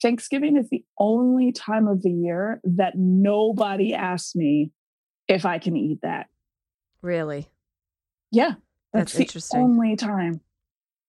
Thanksgiving 0.05 0.55
is 0.55 0.69
the 0.69 0.85
only 0.99 1.51
time 1.51 1.87
of 1.87 2.03
the 2.03 2.11
year 2.11 2.61
that 2.63 2.93
nobody 2.95 3.95
asks 3.95 4.35
me 4.35 4.71
if 5.27 5.47
I 5.47 5.57
can 5.57 5.75
eat 5.75 5.97
that. 6.03 6.27
Really? 7.01 7.49
Yeah. 8.31 8.51
That's, 8.93 9.13
that's 9.13 9.19
interesting. 9.19 9.61
only 9.61 9.95
time. 9.95 10.41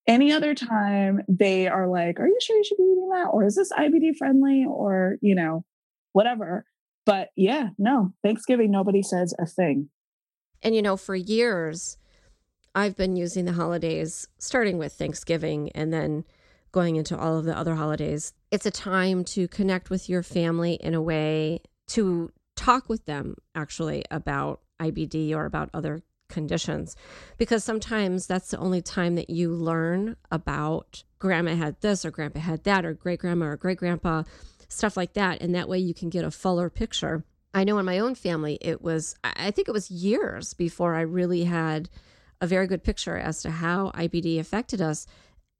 Any 0.07 0.33
other 0.33 0.55
time, 0.55 1.21
they 1.29 1.69
are 1.69 1.87
like, 1.87 2.19
Are 2.19 2.27
you 2.27 2.39
sure 2.41 2.57
you 2.57 2.65
should 2.65 2.79
be 2.79 2.85
eating 2.85 3.11
that? 3.11 3.29
Or 3.35 3.45
is 3.45 3.57
this 3.57 3.71
IBD 3.71 4.17
friendly? 4.17 4.65
Or, 4.67 5.17
you 5.21 5.35
know, 5.35 5.67
whatever. 6.13 6.65
But 7.05 7.29
yeah, 7.37 7.69
no, 7.77 8.15
Thanksgiving, 8.23 8.71
nobody 8.71 9.03
says 9.03 9.35
a 9.39 9.45
thing. 9.45 9.91
And, 10.63 10.75
you 10.75 10.81
know, 10.81 10.97
for 10.97 11.15
years, 11.15 11.99
I've 12.75 12.97
been 12.97 13.15
using 13.15 13.45
the 13.45 13.53
holidays, 13.53 14.27
starting 14.39 14.79
with 14.79 14.95
Thanksgiving 14.95 15.71
and 15.73 15.93
then 15.93 16.25
going 16.77 16.97
into 16.97 17.17
all 17.17 17.39
of 17.39 17.47
the 17.47 17.57
other 17.57 17.75
holidays. 17.75 18.35
It's 18.51 18.67
a 18.67 18.71
time 18.71 19.25
to 19.25 19.49
connect 19.49 19.89
with 19.89 20.11
your 20.11 20.23
family 20.23 20.75
in 20.75 20.93
a 20.93 21.01
way 21.01 21.63
to 21.89 22.31
talk 22.55 22.87
with 22.91 23.07
them 23.07 23.37
actually 23.55 24.05
about 24.11 24.61
IBD 24.79 25.35
or 25.35 25.47
about 25.47 25.71
other 25.73 26.03
conditions. 26.29 26.95
Because 27.39 27.65
sometimes 27.65 28.27
that's 28.27 28.51
the 28.51 28.59
only 28.59 28.83
time 28.83 29.15
that 29.15 29.31
you 29.31 29.53
learn 29.53 30.17
about 30.31 31.03
grandma 31.19 31.55
had 31.55 31.81
this 31.81 32.05
or 32.05 32.11
grandpa 32.11 32.41
had 32.41 32.65
that 32.65 32.85
or 32.85 32.93
great 32.93 33.21
grandma 33.21 33.47
or 33.47 33.57
great 33.57 33.79
grandpa 33.79 34.25
stuff 34.69 34.99
like 34.99 35.15
that. 35.15 35.41
And 35.41 35.55
that 35.55 35.71
way 35.71 35.79
you 35.79 35.95
can 35.95 36.11
get 36.11 36.27
a 36.27 36.31
fuller 36.31 36.69
picture. 36.69 37.25
I 37.55 37.65
know 37.65 37.79
in 37.79 37.87
my 37.87 38.01
own 38.01 38.15
family 38.15 38.59
it 38.61 38.83
was 38.83 39.15
i 39.25 39.51
think 39.51 39.67
it 39.67 39.73
was 39.73 39.91
years 39.91 40.53
before 40.53 40.95
i 40.95 41.01
really 41.01 41.45
had 41.45 41.89
a 42.43 42.47
very 42.47 42.67
good 42.67 42.85
picture 42.85 43.17
as 43.17 43.41
to 43.41 43.51
how 43.51 43.91
ibd 43.93 44.39
affected 44.39 44.83
us 44.83 45.07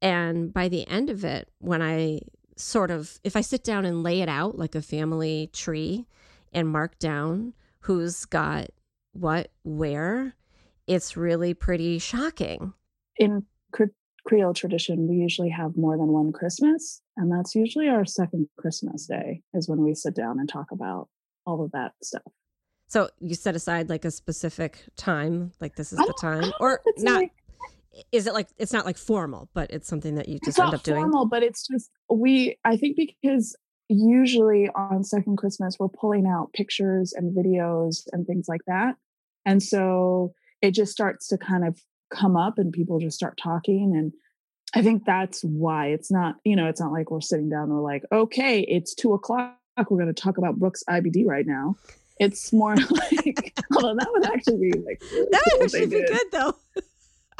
and 0.01 0.53
by 0.53 0.67
the 0.67 0.87
end 0.87 1.09
of 1.09 1.23
it 1.23 1.49
when 1.59 1.81
i 1.81 2.19
sort 2.55 2.91
of 2.91 3.19
if 3.23 3.35
i 3.35 3.41
sit 3.41 3.63
down 3.63 3.85
and 3.85 4.03
lay 4.03 4.21
it 4.21 4.29
out 4.29 4.57
like 4.57 4.75
a 4.75 4.81
family 4.81 5.49
tree 5.53 6.05
and 6.53 6.67
mark 6.67 6.97
down 6.99 7.53
who's 7.81 8.25
got 8.25 8.67
what 9.13 9.49
where 9.63 10.35
it's 10.87 11.17
really 11.17 11.53
pretty 11.53 11.99
shocking. 11.99 12.73
In 13.17 13.45
Creole 14.25 14.53
tradition, 14.53 15.07
we 15.07 15.15
usually 15.15 15.49
have 15.49 15.77
more 15.77 15.97
than 15.97 16.07
one 16.07 16.31
Christmas, 16.31 17.01
and 17.15 17.31
that's 17.31 17.55
usually 17.55 17.87
our 17.87 18.05
second 18.05 18.47
Christmas 18.57 19.05
day 19.05 19.41
is 19.53 19.69
when 19.69 19.83
we 19.83 19.93
sit 19.93 20.15
down 20.15 20.39
and 20.39 20.49
talk 20.49 20.71
about 20.71 21.07
all 21.45 21.63
of 21.63 21.71
that 21.71 21.93
stuff. 22.03 22.23
So 22.87 23.09
you 23.19 23.35
set 23.35 23.55
aside 23.55 23.89
like 23.89 24.05
a 24.05 24.11
specific 24.11 24.83
time, 24.95 25.51
like 25.61 25.75
this 25.75 25.91
is 25.91 25.99
the 25.99 26.13
time, 26.19 26.51
or 26.59 26.81
not? 26.97 27.15
Like, 27.21 27.31
is 28.11 28.27
it 28.27 28.33
like 28.33 28.47
it's 28.57 28.73
not 28.73 28.85
like 28.85 28.97
formal, 28.97 29.49
but 29.53 29.71
it's 29.71 29.87
something 29.87 30.15
that 30.15 30.29
you 30.29 30.39
just 30.43 30.59
end 30.59 30.73
up 30.73 30.83
doing? 30.83 31.01
Formal, 31.01 31.25
but 31.25 31.43
it's 31.43 31.67
just 31.67 31.89
we. 32.09 32.57
I 32.63 32.77
think 32.77 32.97
because 32.97 33.55
usually 33.89 34.69
on 34.75 35.03
second 35.03 35.37
Christmas 35.37 35.77
we're 35.79 35.87
pulling 35.87 36.27
out 36.27 36.51
pictures 36.53 37.13
and 37.13 37.35
videos 37.35 38.07
and 38.11 38.27
things 38.27 38.47
like 38.47 38.61
that, 38.67 38.95
and 39.45 39.61
so 39.61 40.33
it 40.61 40.71
just 40.71 40.91
starts 40.91 41.27
to 41.27 41.37
kind 41.37 41.65
of 41.65 41.79
come 42.13 42.35
up 42.35 42.57
and 42.57 42.73
people 42.73 42.99
just 42.99 43.17
start 43.17 43.37
talking. 43.41 43.95
And 43.95 44.13
i 44.75 44.81
think 44.81 45.05
that's 45.05 45.41
why 45.43 45.87
it's 45.87 46.11
not 46.11 46.35
you 46.43 46.53
know 46.53 46.67
it's 46.67 46.81
not 46.81 46.91
like 46.91 47.09
we're 47.09 47.21
sitting 47.21 47.47
down 47.47 47.63
and 47.63 47.71
we're 47.71 47.81
like 47.81 48.03
okay 48.11 48.59
it's 48.61 48.93
two 48.93 49.13
o'clock. 49.13 49.57
We're 49.77 50.03
going 50.03 50.13
to 50.13 50.21
talk 50.21 50.37
about 50.37 50.57
Brooke's 50.57 50.83
ibd 50.89 51.25
right 51.25 51.45
now. 51.45 51.77
It's 52.19 52.51
more 52.51 52.75
like 52.89 53.53
although 53.73 53.95
that 53.95 54.09
would 54.11 54.25
actually 54.25 54.57
be 54.57 54.79
like 54.79 55.01
really 55.13 55.27
that 55.31 55.43
would 55.53 55.63
actually 55.63 55.85
be 55.85 56.05
good 56.05 56.27
though 56.33 56.55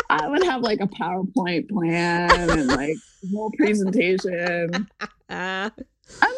i 0.09 0.27
would 0.27 0.43
have 0.43 0.61
like 0.61 0.79
a 0.79 0.87
powerpoint 0.87 1.69
plan 1.69 2.49
and 2.49 2.67
like 2.67 2.95
whole 3.33 3.51
presentation 3.57 4.87
i'm 5.29 5.71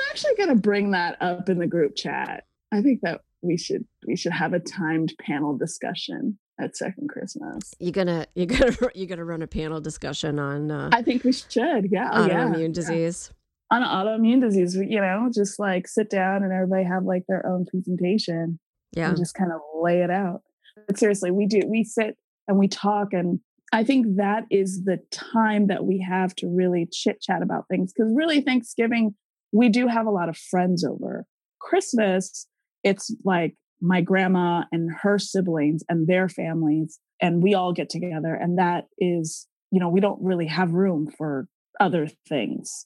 actually 0.09 0.35
going 0.35 0.49
to 0.49 0.55
bring 0.55 0.91
that 0.91 1.17
up 1.21 1.49
in 1.49 1.59
the 1.59 1.67
group 1.67 1.95
chat 1.95 2.45
i 2.71 2.81
think 2.81 3.01
that 3.01 3.21
we 3.41 3.57
should 3.57 3.85
we 4.07 4.15
should 4.15 4.33
have 4.33 4.53
a 4.53 4.59
timed 4.59 5.13
panel 5.19 5.57
discussion 5.57 6.38
at 6.59 6.75
second 6.75 7.09
Christmas. 7.09 7.73
You're 7.79 7.91
gonna 7.91 8.27
you're 8.35 8.45
gonna 8.45 8.75
you're 8.95 9.07
gonna 9.07 9.25
run 9.25 9.41
a 9.41 9.47
panel 9.47 9.81
discussion 9.81 10.39
on. 10.39 10.69
Uh, 10.69 10.89
I 10.91 11.01
think 11.01 11.23
we 11.23 11.31
should. 11.31 11.89
Yeah, 11.91 12.11
autoimmune 12.11 12.67
yeah. 12.67 12.73
disease. 12.73 13.31
On 13.71 13.83
autoimmune 13.83 14.41
disease, 14.41 14.75
you 14.75 14.99
know, 14.99 15.29
just 15.33 15.59
like 15.59 15.88
sit 15.88 16.09
down 16.09 16.43
and 16.43 16.51
everybody 16.51 16.83
have 16.83 17.03
like 17.03 17.23
their 17.27 17.45
own 17.45 17.65
presentation. 17.65 18.59
Yeah, 18.95 19.09
and 19.09 19.17
just 19.17 19.35
kind 19.35 19.51
of 19.51 19.61
lay 19.81 20.01
it 20.01 20.09
out. 20.09 20.41
But 20.88 20.97
seriously, 20.97 21.31
we 21.31 21.45
do. 21.45 21.61
We 21.67 21.83
sit 21.83 22.17
and 22.47 22.57
we 22.57 22.67
talk, 22.67 23.13
and 23.13 23.39
I 23.71 23.83
think 23.83 24.17
that 24.17 24.45
is 24.49 24.83
the 24.85 24.99
time 25.11 25.67
that 25.67 25.85
we 25.85 25.99
have 25.99 26.35
to 26.38 26.47
really 26.47 26.88
chit 26.91 27.21
chat 27.21 27.41
about 27.41 27.67
things. 27.69 27.93
Because 27.93 28.11
really, 28.15 28.41
Thanksgiving, 28.41 29.15
we 29.51 29.69
do 29.69 29.88
have 29.88 30.07
a 30.07 30.11
lot 30.11 30.29
of 30.29 30.38
friends 30.38 30.83
over. 30.83 31.25
Christmas, 31.59 32.47
it's 32.83 33.13
like 33.23 33.55
my 33.81 34.01
grandma 34.01 34.63
and 34.71 34.89
her 35.01 35.17
siblings 35.17 35.83
and 35.89 36.07
their 36.07 36.27
families 36.27 36.99
and 37.21 37.41
we 37.41 37.53
all 37.53 37.73
get 37.73 37.89
together 37.89 38.33
and 38.33 38.57
that 38.57 38.85
is 38.97 39.47
you 39.71 39.79
know 39.79 39.89
we 39.89 39.99
don't 39.99 40.21
really 40.21 40.47
have 40.47 40.73
room 40.73 41.09
for 41.09 41.47
other 41.79 42.07
things 42.27 42.85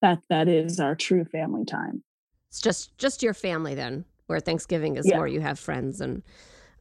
that 0.00 0.18
that 0.28 0.48
is 0.48 0.80
our 0.80 0.94
true 0.94 1.24
family 1.24 1.64
time 1.64 2.02
it's 2.48 2.60
just 2.60 2.96
just 2.98 3.22
your 3.22 3.34
family 3.34 3.74
then 3.74 4.04
where 4.26 4.40
thanksgiving 4.40 4.96
is 4.96 5.06
yeah. 5.08 5.18
where 5.18 5.26
you 5.26 5.40
have 5.40 5.58
friends 5.58 6.00
and 6.00 6.22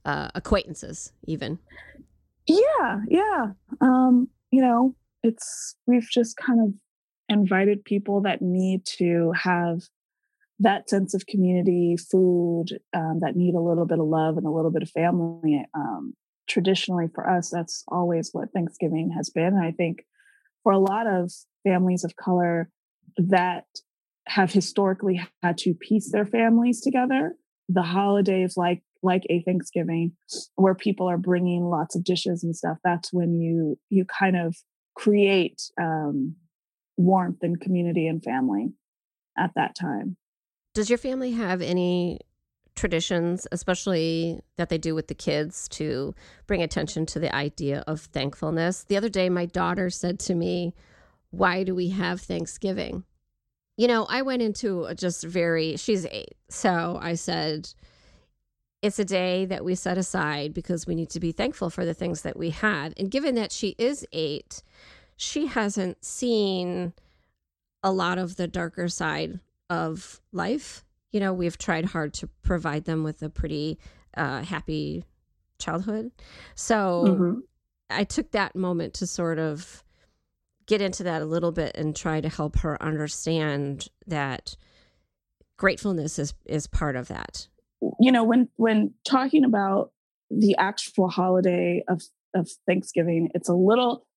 uh, 0.05 0.29
acquaintances 0.34 1.12
even 1.25 1.60
yeah 2.60 3.00
yeah 3.08 3.46
um 3.81 4.27
you 4.51 4.62
know 4.62 4.96
it's 5.24 5.75
we've 5.88 6.10
just 6.10 6.38
kind 6.38 6.60
of 6.60 6.74
invited 7.29 7.86
people 7.86 8.22
that 8.22 8.41
need 8.41 8.86
to 8.86 9.31
have 9.31 9.81
that 10.62 10.89
sense 10.89 11.13
of 11.13 11.25
community, 11.25 11.96
food 11.98 12.67
um, 12.93 13.20
that 13.22 13.36
need 13.36 13.55
a 13.55 13.60
little 13.60 13.86
bit 13.86 14.00
of 14.00 14.05
love 14.05 14.38
and 14.38 14.46
a 14.46 14.51
little 14.51 14.72
bit 14.72 14.84
of 14.84 14.89
family. 14.89 15.65
Um, 15.74 16.13
traditionally, 16.48 17.08
for 17.13 17.27
us, 17.27 17.50
that's 17.50 17.84
always 17.88 18.29
what 18.31 18.51
Thanksgiving 18.53 19.12
has 19.15 19.29
been. 19.29 19.55
And 19.55 19.65
I 19.65 19.72
think 19.72 20.05
for 20.63 20.72
a 20.72 20.79
lot 20.79 21.08
of 21.08 21.31
families 21.63 22.03
of 22.03 22.15
color 22.15 22.70
that 23.17 23.65
have 24.27 24.51
historically 24.51 25.22
had 25.41 25.58
to 25.60 25.74
piece 25.74 26.12
their 26.12 26.25
families 26.25 26.81
together, 26.81 27.34
the 27.74 27.82
holidays 27.82 28.56
like 28.58 28.84
like 29.04 29.24
a 29.30 29.42
Thanksgiving, 29.42 30.12
where 30.56 30.75
people 30.75 31.10
are 31.10 31.18
bringing 31.18 31.63
lots 31.66 31.96
of 31.96 32.04
dishes 32.04 32.44
and 32.44 32.56
stuff, 32.56 32.78
that's 32.84 33.12
when 33.12 33.40
you 33.40 33.80
you 33.90 34.06
kind 34.06 34.36
of 34.36 34.56
create 34.96 35.62
um, 35.80 36.36
warmth 36.98 37.40
and 37.42 37.60
community 37.60 38.08
and 38.08 38.24
family 38.24 38.74
at 39.38 39.51
that 39.56 39.75
time. 39.75 40.18
Does 40.74 40.90
your 40.90 40.98
family 40.98 41.32
have 41.32 41.62
any 41.62 42.20
traditions, 42.75 43.48
especially 43.51 44.40
that 44.58 44.70
they 44.70 44.78
do 44.78 44.96
with 44.96 45.08
the 45.08 45.16
kids 45.16 45.68
to 45.70 46.16
bring 46.48 46.62
attention 46.62 47.06
to 47.08 47.20
the 47.20 47.34
idea 47.36 47.84
of 47.88 48.01
thankfulness? 48.01 48.84
The 48.84 48.98
other 48.98 49.10
day, 49.10 49.30
my 49.30 49.46
daughter 49.46 49.90
said 49.90 50.20
to 50.22 50.36
me, 50.36 50.74
Why 51.32 51.63
do 51.63 51.75
we 51.75 51.90
have 51.90 52.22
Thanksgiving? 52.22 53.04
You 53.78 53.88
know, 53.88 54.06
I 54.10 54.22
went 54.22 54.42
into 54.42 54.88
just 54.96 55.24
very, 55.24 55.75
she's 55.78 56.06
eight. 56.06 56.36
So 56.50 57.00
I 57.01 57.16
said, 57.16 57.70
it's 58.82 59.00
a 59.00 59.06
day 59.06 59.46
that 59.46 59.63
we 59.63 59.75
set 59.75 59.98
aside 59.98 60.54
because 60.54 60.88
we 60.88 60.96
need 60.96 61.10
to 61.12 61.20
be 61.20 61.32
thankful 61.32 61.70
for 61.70 61.86
the 61.86 61.94
things 61.94 62.24
that 62.24 62.38
we 62.38 62.50
have. 62.50 62.94
And 62.98 63.12
given 63.12 63.36
that 63.36 63.51
she 63.51 63.75
is 63.78 64.06
eight, 64.12 64.63
she 65.16 65.48
hasn't 65.48 66.04
seen 66.04 66.94
a 67.84 67.92
lot 67.92 68.18
of 68.18 68.36
the 68.36 68.48
darker 68.48 68.88
side 68.88 69.40
of 69.70 70.20
life. 70.32 70.84
You 71.12 71.20
know, 71.20 71.34
we've 71.34 71.58
tried 71.58 71.86
hard 71.86 72.13
to 72.16 72.28
provide 72.42 72.86
them 72.86 73.04
with 73.04 73.22
a 73.22 73.30
pretty 73.30 73.78
uh, 74.16 74.44
happy 74.44 75.06
childhood. 75.60 76.12
So 76.56 77.06
mm-hmm. 77.08 77.40
I 77.90 78.04
took 78.04 78.32
that 78.32 78.56
moment 78.56 78.96
to 78.96 79.08
sort 79.08 79.40
of 79.40 79.84
get 80.72 80.82
into 80.82 81.04
that 81.04 81.22
a 81.22 81.25
little 81.25 81.51
bit 81.51 81.75
and 81.75 81.94
try 81.94 82.22
to 82.22 82.30
help 82.30 82.60
her 82.60 82.82
understand 82.82 83.90
that 84.08 84.56
gratefulness 85.58 86.18
is 86.18 86.34
is 86.46 86.66
part 86.66 86.96
of 86.96 87.10
that. 87.10 87.48
You 88.00 88.10
know, 88.13 88.24
when 88.24 88.48
when 88.56 88.94
talking 89.04 89.44
about 89.44 89.92
the 90.30 90.56
actual 90.58 91.10
holiday 91.10 91.84
of 91.90 92.01
of 92.34 92.50
Thanksgiving, 92.66 93.30
it's 93.36 93.50
a 93.50 93.54
little 93.54 94.08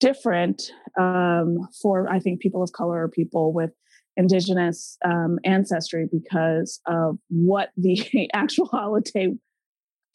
different 0.00 0.72
um, 0.98 1.68
for 1.80 2.10
I 2.10 2.18
think 2.18 2.40
people 2.40 2.64
of 2.64 2.72
color 2.72 3.04
or 3.04 3.08
people 3.08 3.52
with 3.52 3.70
indigenous 4.16 4.98
um, 5.04 5.38
ancestry 5.44 6.08
because 6.10 6.80
of 6.84 7.16
what 7.28 7.70
the 7.76 8.28
actual 8.34 8.66
holiday 8.66 9.28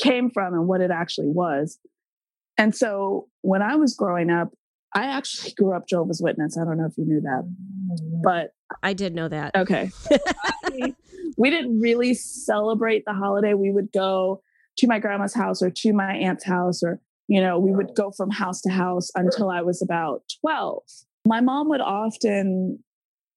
came 0.01 0.31
from 0.31 0.53
and 0.53 0.67
what 0.67 0.81
it 0.81 0.91
actually 0.91 1.29
was. 1.29 1.79
And 2.57 2.75
so 2.75 3.29
when 3.41 3.61
I 3.61 3.77
was 3.77 3.95
growing 3.95 4.29
up, 4.29 4.53
I 4.95 5.07
actually 5.07 5.51
grew 5.51 5.75
up 5.75 5.87
Jehovah's 5.87 6.21
Witness. 6.21 6.57
I 6.57 6.63
don't 6.63 6.77
know 6.77 6.85
if 6.85 6.97
you 6.97 7.05
knew 7.05 7.19
that, 7.21 7.43
but 8.23 8.53
I 8.81 8.93
did 8.93 9.13
know 9.13 9.27
that. 9.27 9.53
Okay. 9.53 9.91
we 11.37 11.49
didn't 11.49 11.81
really 11.81 12.13
celebrate 12.13 13.03
the 13.05 13.13
holiday. 13.13 13.53
We 13.53 13.71
would 13.71 13.91
go 13.91 14.41
to 14.77 14.87
my 14.87 14.99
grandma's 14.99 15.33
house 15.33 15.61
or 15.61 15.69
to 15.69 15.93
my 15.93 16.15
aunt's 16.15 16.45
house, 16.45 16.81
or, 16.81 17.01
you 17.27 17.41
know, 17.41 17.59
we 17.59 17.71
would 17.71 17.93
go 17.93 18.11
from 18.11 18.31
house 18.31 18.61
to 18.61 18.69
house 18.69 19.09
until 19.15 19.49
I 19.49 19.61
was 19.61 19.81
about 19.81 20.23
12. 20.41 20.81
My 21.25 21.41
mom 21.41 21.67
would 21.69 21.81
often 21.81 22.79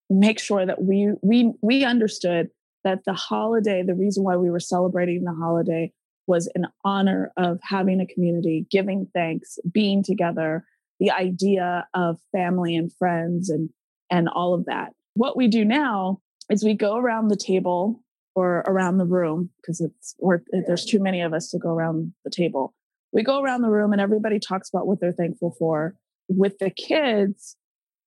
make 0.09 0.39
sure 0.39 0.65
that 0.65 0.83
we 0.83 1.13
we 1.23 1.53
we 1.61 1.85
understood 1.85 2.51
that 2.85 3.05
the 3.05 3.15
holiday, 3.15 3.83
the 3.83 3.95
reason 3.95 4.23
why 4.23 4.37
we 4.37 4.49
were 4.49 4.61
celebrating 4.61 5.25
the 5.25 5.35
holiday 5.35 5.93
was 6.29 6.49
in 6.55 6.67
honor 6.85 7.33
of 7.37 7.59
having 7.63 8.01
a 8.01 8.07
community, 8.07 8.67
giving 8.71 9.09
thanks, 9.13 9.59
being 9.73 10.03
together, 10.03 10.65
the 10.99 11.11
idea 11.11 11.87
of 11.95 12.19
family 12.33 12.77
and 12.77 12.93
friends 12.93 13.51
and 13.51 13.71
and 14.11 14.29
all 14.29 14.55
of 14.55 14.67
that. 14.67 14.93
What 15.15 15.37
we 15.37 15.49
do 15.49 15.65
now 15.65 16.21
is 16.51 16.65
we 16.65 16.75
go 16.75 16.97
around 16.97 17.29
the 17.29 17.37
table 17.37 18.03
or 18.35 18.65
around 18.67 18.99
the 18.99 19.05
room 19.05 19.51
because 19.61 19.81
it's 19.81 20.15
or 20.19 20.43
there's 20.67 20.85
too 20.85 21.01
many 21.01 21.21
of 21.21 21.33
us 21.33 21.51
to 21.51 21.59
go 21.59 21.71
around 21.71 22.13
the 22.25 22.31
table. 22.31 22.75
We 23.13 23.23
go 23.23 23.43
around 23.43 23.63
the 23.63 23.71
room 23.71 23.93
and 23.93 24.01
everybody 24.01 24.39
talks 24.39 24.69
about 24.69 24.87
what 24.87 25.01
they're 25.01 25.13
thankful 25.13 25.55
for. 25.59 25.95
With 26.29 26.59
the 26.59 26.71
kids, 26.71 27.57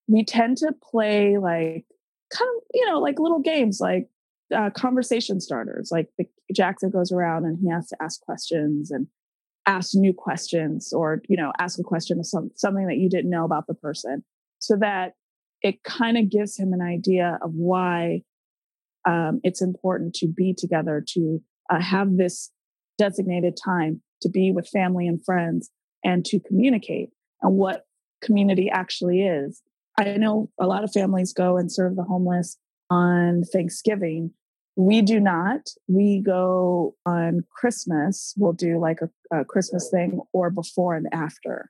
we 0.08 0.24
tend 0.24 0.58
to 0.58 0.74
play 0.74 1.38
like 1.38 1.86
kind 2.32 2.50
of 2.58 2.64
you 2.74 2.86
know 2.86 3.00
like 3.00 3.20
little 3.20 3.40
games 3.40 3.80
like 3.80 4.10
uh, 4.56 4.70
conversation 4.72 5.40
starters 5.40 5.90
like 5.92 6.10
the, 6.18 6.26
jackson 6.54 6.90
goes 6.90 7.12
around 7.12 7.46
and 7.46 7.58
he 7.62 7.70
has 7.70 7.88
to 7.88 7.96
ask 8.02 8.22
questions 8.22 8.92
and 8.92 9.08
ask 9.66 9.92
new 9.94 10.14
questions 10.14 10.92
or 10.92 11.22
you 11.28 11.38
know 11.38 11.52
ask 11.60 11.80
a 11.80 11.84
question 11.84 12.20
of 12.20 12.26
some, 12.26 12.50
something 12.56 12.88
that 12.88 12.98
you 12.98 13.10
didn't 13.10 13.30
know 13.30 13.46
about 13.46 13.68
the 13.68 13.74
person 13.74 14.24
so 14.60 14.76
that 14.78 15.14
it 15.62 15.84
kind 15.84 16.18
of 16.18 16.30
gives 16.30 16.58
him 16.58 16.74
an 16.74 16.82
idea 16.82 17.38
of 17.42 17.52
why 17.54 18.22
um, 19.08 19.40
it's 19.44 19.62
important 19.62 20.14
to 20.16 20.28
be 20.28 20.54
together 20.58 21.04
to 21.08 21.40
uh, 21.70 21.80
have 21.80 22.18
this 22.18 22.52
designated 22.98 23.58
time 23.64 24.02
to 24.22 24.30
be 24.30 24.52
with 24.52 24.68
family 24.68 25.08
and 25.08 25.24
friends 25.24 25.70
and 26.04 26.26
to 26.26 26.40
communicate 26.40 27.10
and 27.42 27.56
what 27.56 27.86
community 28.22 28.70
actually 28.72 29.22
is 29.22 29.62
I 29.98 30.18
know 30.18 30.50
a 30.60 30.68
lot 30.68 30.84
of 30.84 30.92
families 30.92 31.34
go 31.34 31.58
and 31.58 31.72
serve 31.72 31.96
the 31.96 32.04
homeless 32.04 32.58
on 32.90 33.44
Thanksgiving. 33.44 34.32
We 34.76 35.02
do 35.02 35.20
not. 35.20 35.70
We 35.88 36.22
go 36.22 36.96
on 37.06 37.44
Christmas. 37.50 38.34
We'll 38.38 38.54
do 38.54 38.80
like 38.80 39.00
a, 39.02 39.40
a 39.40 39.46
Christmas 39.46 39.90
thing 39.90 40.22
or 40.34 40.50
before 40.50 40.96
and 40.96 41.08
after 41.12 41.70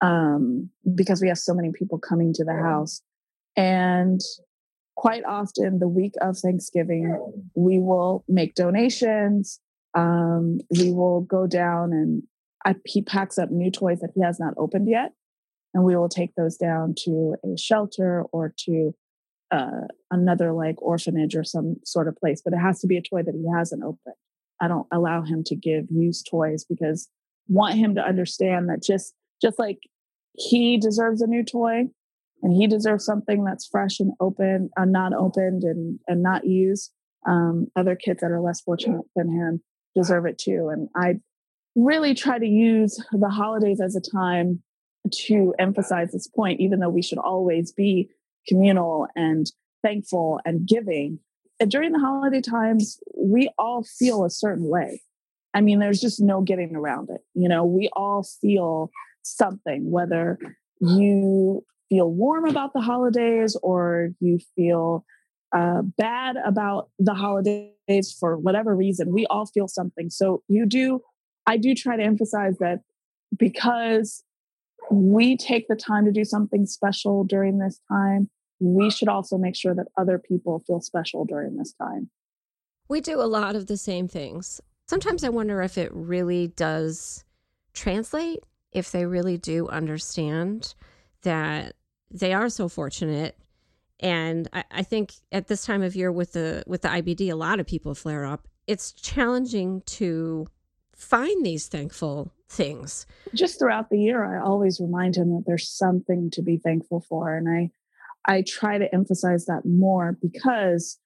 um, 0.00 0.70
because 0.94 1.20
we 1.20 1.28
have 1.28 1.38
so 1.38 1.54
many 1.54 1.72
people 1.72 1.98
coming 1.98 2.32
to 2.34 2.44
the 2.44 2.54
house. 2.54 3.02
And 3.56 4.20
quite 4.96 5.24
often, 5.24 5.78
the 5.78 5.88
week 5.88 6.14
of 6.20 6.38
Thanksgiving, 6.38 7.48
we 7.54 7.78
will 7.78 8.24
make 8.28 8.54
donations. 8.54 9.60
Um, 9.94 10.60
we 10.70 10.92
will 10.92 11.22
go 11.22 11.46
down 11.46 11.92
and 11.92 12.22
I, 12.64 12.76
he 12.84 13.02
packs 13.02 13.38
up 13.38 13.50
new 13.50 13.70
toys 13.70 14.00
that 14.00 14.10
he 14.14 14.22
has 14.22 14.38
not 14.38 14.54
opened 14.56 14.88
yet 14.88 15.12
and 15.74 15.84
we 15.84 15.96
will 15.96 16.08
take 16.08 16.34
those 16.34 16.56
down 16.56 16.94
to 17.04 17.34
a 17.44 17.56
shelter 17.56 18.24
or 18.32 18.54
to 18.66 18.94
uh, 19.50 19.86
another 20.10 20.52
like 20.52 20.80
orphanage 20.80 21.34
or 21.34 21.44
some 21.44 21.76
sort 21.84 22.08
of 22.08 22.16
place 22.16 22.40
but 22.44 22.52
it 22.52 22.58
has 22.58 22.80
to 22.80 22.86
be 22.86 22.96
a 22.96 23.02
toy 23.02 23.22
that 23.22 23.34
he 23.34 23.46
hasn't 23.54 23.82
opened. 23.82 24.14
I 24.60 24.68
don't 24.68 24.86
allow 24.92 25.22
him 25.22 25.42
to 25.44 25.56
give 25.56 25.86
used 25.90 26.28
toys 26.30 26.64
because 26.68 27.08
want 27.48 27.74
him 27.74 27.94
to 27.94 28.02
understand 28.02 28.68
that 28.68 28.82
just 28.82 29.14
just 29.42 29.58
like 29.58 29.78
he 30.34 30.76
deserves 30.76 31.22
a 31.22 31.26
new 31.26 31.44
toy 31.44 31.84
and 32.42 32.52
he 32.54 32.66
deserves 32.66 33.04
something 33.04 33.44
that's 33.44 33.66
fresh 33.66 34.00
and 34.00 34.12
open 34.20 34.70
and 34.76 34.96
uh, 34.96 35.00
not 35.00 35.12
opened 35.12 35.64
and 35.64 35.98
and 36.06 36.22
not 36.22 36.46
used. 36.46 36.92
Um, 37.26 37.66
other 37.76 37.96
kids 37.96 38.22
that 38.22 38.30
are 38.30 38.40
less 38.40 38.62
fortunate 38.62 39.02
than 39.14 39.30
him 39.30 39.60
deserve 39.94 40.24
it 40.24 40.38
too 40.38 40.70
and 40.72 40.88
i 40.94 41.16
really 41.74 42.14
try 42.14 42.38
to 42.38 42.46
use 42.46 43.02
the 43.12 43.28
holidays 43.28 43.80
as 43.80 43.94
a 43.96 44.00
time 44.00 44.62
to 45.10 45.54
emphasize 45.58 46.12
this 46.12 46.26
point, 46.26 46.60
even 46.60 46.80
though 46.80 46.88
we 46.88 47.02
should 47.02 47.18
always 47.18 47.72
be 47.72 48.10
communal 48.48 49.06
and 49.14 49.46
thankful 49.82 50.40
and 50.44 50.66
giving. 50.66 51.18
And 51.58 51.70
during 51.70 51.92
the 51.92 51.98
holiday 51.98 52.40
times, 52.40 52.98
we 53.16 53.50
all 53.58 53.84
feel 53.84 54.24
a 54.24 54.30
certain 54.30 54.68
way. 54.68 55.02
I 55.52 55.60
mean, 55.60 55.78
there's 55.78 56.00
just 56.00 56.20
no 56.20 56.40
getting 56.40 56.76
around 56.76 57.10
it. 57.10 57.22
You 57.34 57.48
know, 57.48 57.64
we 57.64 57.90
all 57.94 58.22
feel 58.40 58.90
something, 59.22 59.90
whether 59.90 60.38
you 60.80 61.64
feel 61.88 62.10
warm 62.10 62.48
about 62.48 62.72
the 62.72 62.80
holidays 62.80 63.56
or 63.62 64.10
you 64.20 64.38
feel 64.56 65.04
uh, 65.54 65.82
bad 65.82 66.36
about 66.44 66.88
the 66.98 67.14
holidays 67.14 68.16
for 68.18 68.38
whatever 68.38 68.74
reason. 68.74 69.12
We 69.12 69.26
all 69.26 69.46
feel 69.46 69.68
something. 69.68 70.08
So 70.08 70.42
you 70.48 70.64
do, 70.66 71.00
I 71.46 71.56
do 71.56 71.74
try 71.74 71.96
to 71.96 72.02
emphasize 72.02 72.56
that 72.58 72.80
because 73.36 74.22
we 74.90 75.36
take 75.36 75.68
the 75.68 75.76
time 75.76 76.04
to 76.04 76.12
do 76.12 76.24
something 76.24 76.66
special 76.66 77.24
during 77.24 77.58
this 77.58 77.80
time, 77.88 78.28
we 78.58 78.90
should 78.90 79.08
also 79.08 79.38
make 79.38 79.56
sure 79.56 79.74
that 79.74 79.86
other 79.96 80.18
people 80.18 80.62
feel 80.66 80.80
special 80.80 81.24
during 81.24 81.56
this 81.56 81.72
time. 81.72 82.10
We 82.88 83.00
do 83.00 83.20
a 83.20 83.24
lot 83.24 83.56
of 83.56 83.66
the 83.66 83.76
same 83.76 84.08
things. 84.08 84.60
Sometimes 84.88 85.22
I 85.22 85.28
wonder 85.28 85.62
if 85.62 85.78
it 85.78 85.90
really 85.94 86.48
does 86.48 87.24
translate, 87.72 88.40
if 88.72 88.90
they 88.90 89.06
really 89.06 89.38
do 89.38 89.68
understand 89.68 90.74
that 91.22 91.74
they 92.10 92.32
are 92.32 92.48
so 92.48 92.68
fortunate. 92.68 93.38
And 94.00 94.48
I, 94.52 94.64
I 94.70 94.82
think 94.82 95.12
at 95.30 95.46
this 95.46 95.64
time 95.64 95.82
of 95.82 95.94
year 95.94 96.10
with 96.10 96.32
the 96.32 96.64
with 96.66 96.82
the 96.82 96.88
IBD, 96.88 97.30
a 97.30 97.36
lot 97.36 97.60
of 97.60 97.66
people 97.66 97.94
flare 97.94 98.24
up. 98.24 98.48
It's 98.66 98.92
challenging 98.92 99.82
to 99.82 100.46
find 100.96 101.46
these 101.46 101.68
thankful 101.68 102.32
things. 102.50 103.06
Just 103.34 103.58
throughout 103.58 103.90
the 103.90 103.98
year, 103.98 104.24
I 104.24 104.44
always 104.44 104.80
remind 104.80 105.16
him 105.16 105.30
that 105.30 105.44
there's 105.46 105.68
something 105.68 106.30
to 106.32 106.42
be 106.42 106.58
thankful 106.58 107.04
for. 107.08 107.34
And 107.34 107.48
I 107.48 107.70
I 108.26 108.44
try 108.46 108.76
to 108.76 108.92
emphasize 108.94 109.46
that 109.46 109.64
more 109.64 110.18
because 110.20 110.98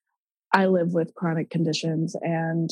I 0.53 0.67
live 0.67 0.95
with 0.95 1.15
chronic 1.15 1.51
conditions 1.51 2.17
and 2.23 2.71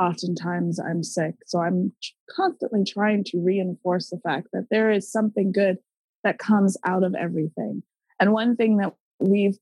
oftentimes 0.00 0.80
I'm 0.80 1.02
sick. 1.02 1.34
So 1.46 1.60
I'm 1.60 1.92
constantly 2.30 2.84
trying 2.84 3.24
to 3.24 3.38
reinforce 3.38 4.08
the 4.10 4.18
fact 4.18 4.48
that 4.52 4.68
there 4.70 4.90
is 4.90 5.10
something 5.10 5.52
good 5.52 5.76
that 6.24 6.38
comes 6.38 6.76
out 6.86 7.04
of 7.04 7.14
everything. 7.14 7.82
And 8.18 8.32
one 8.32 8.56
thing 8.56 8.78
that 8.78 8.94
we've 9.18 9.58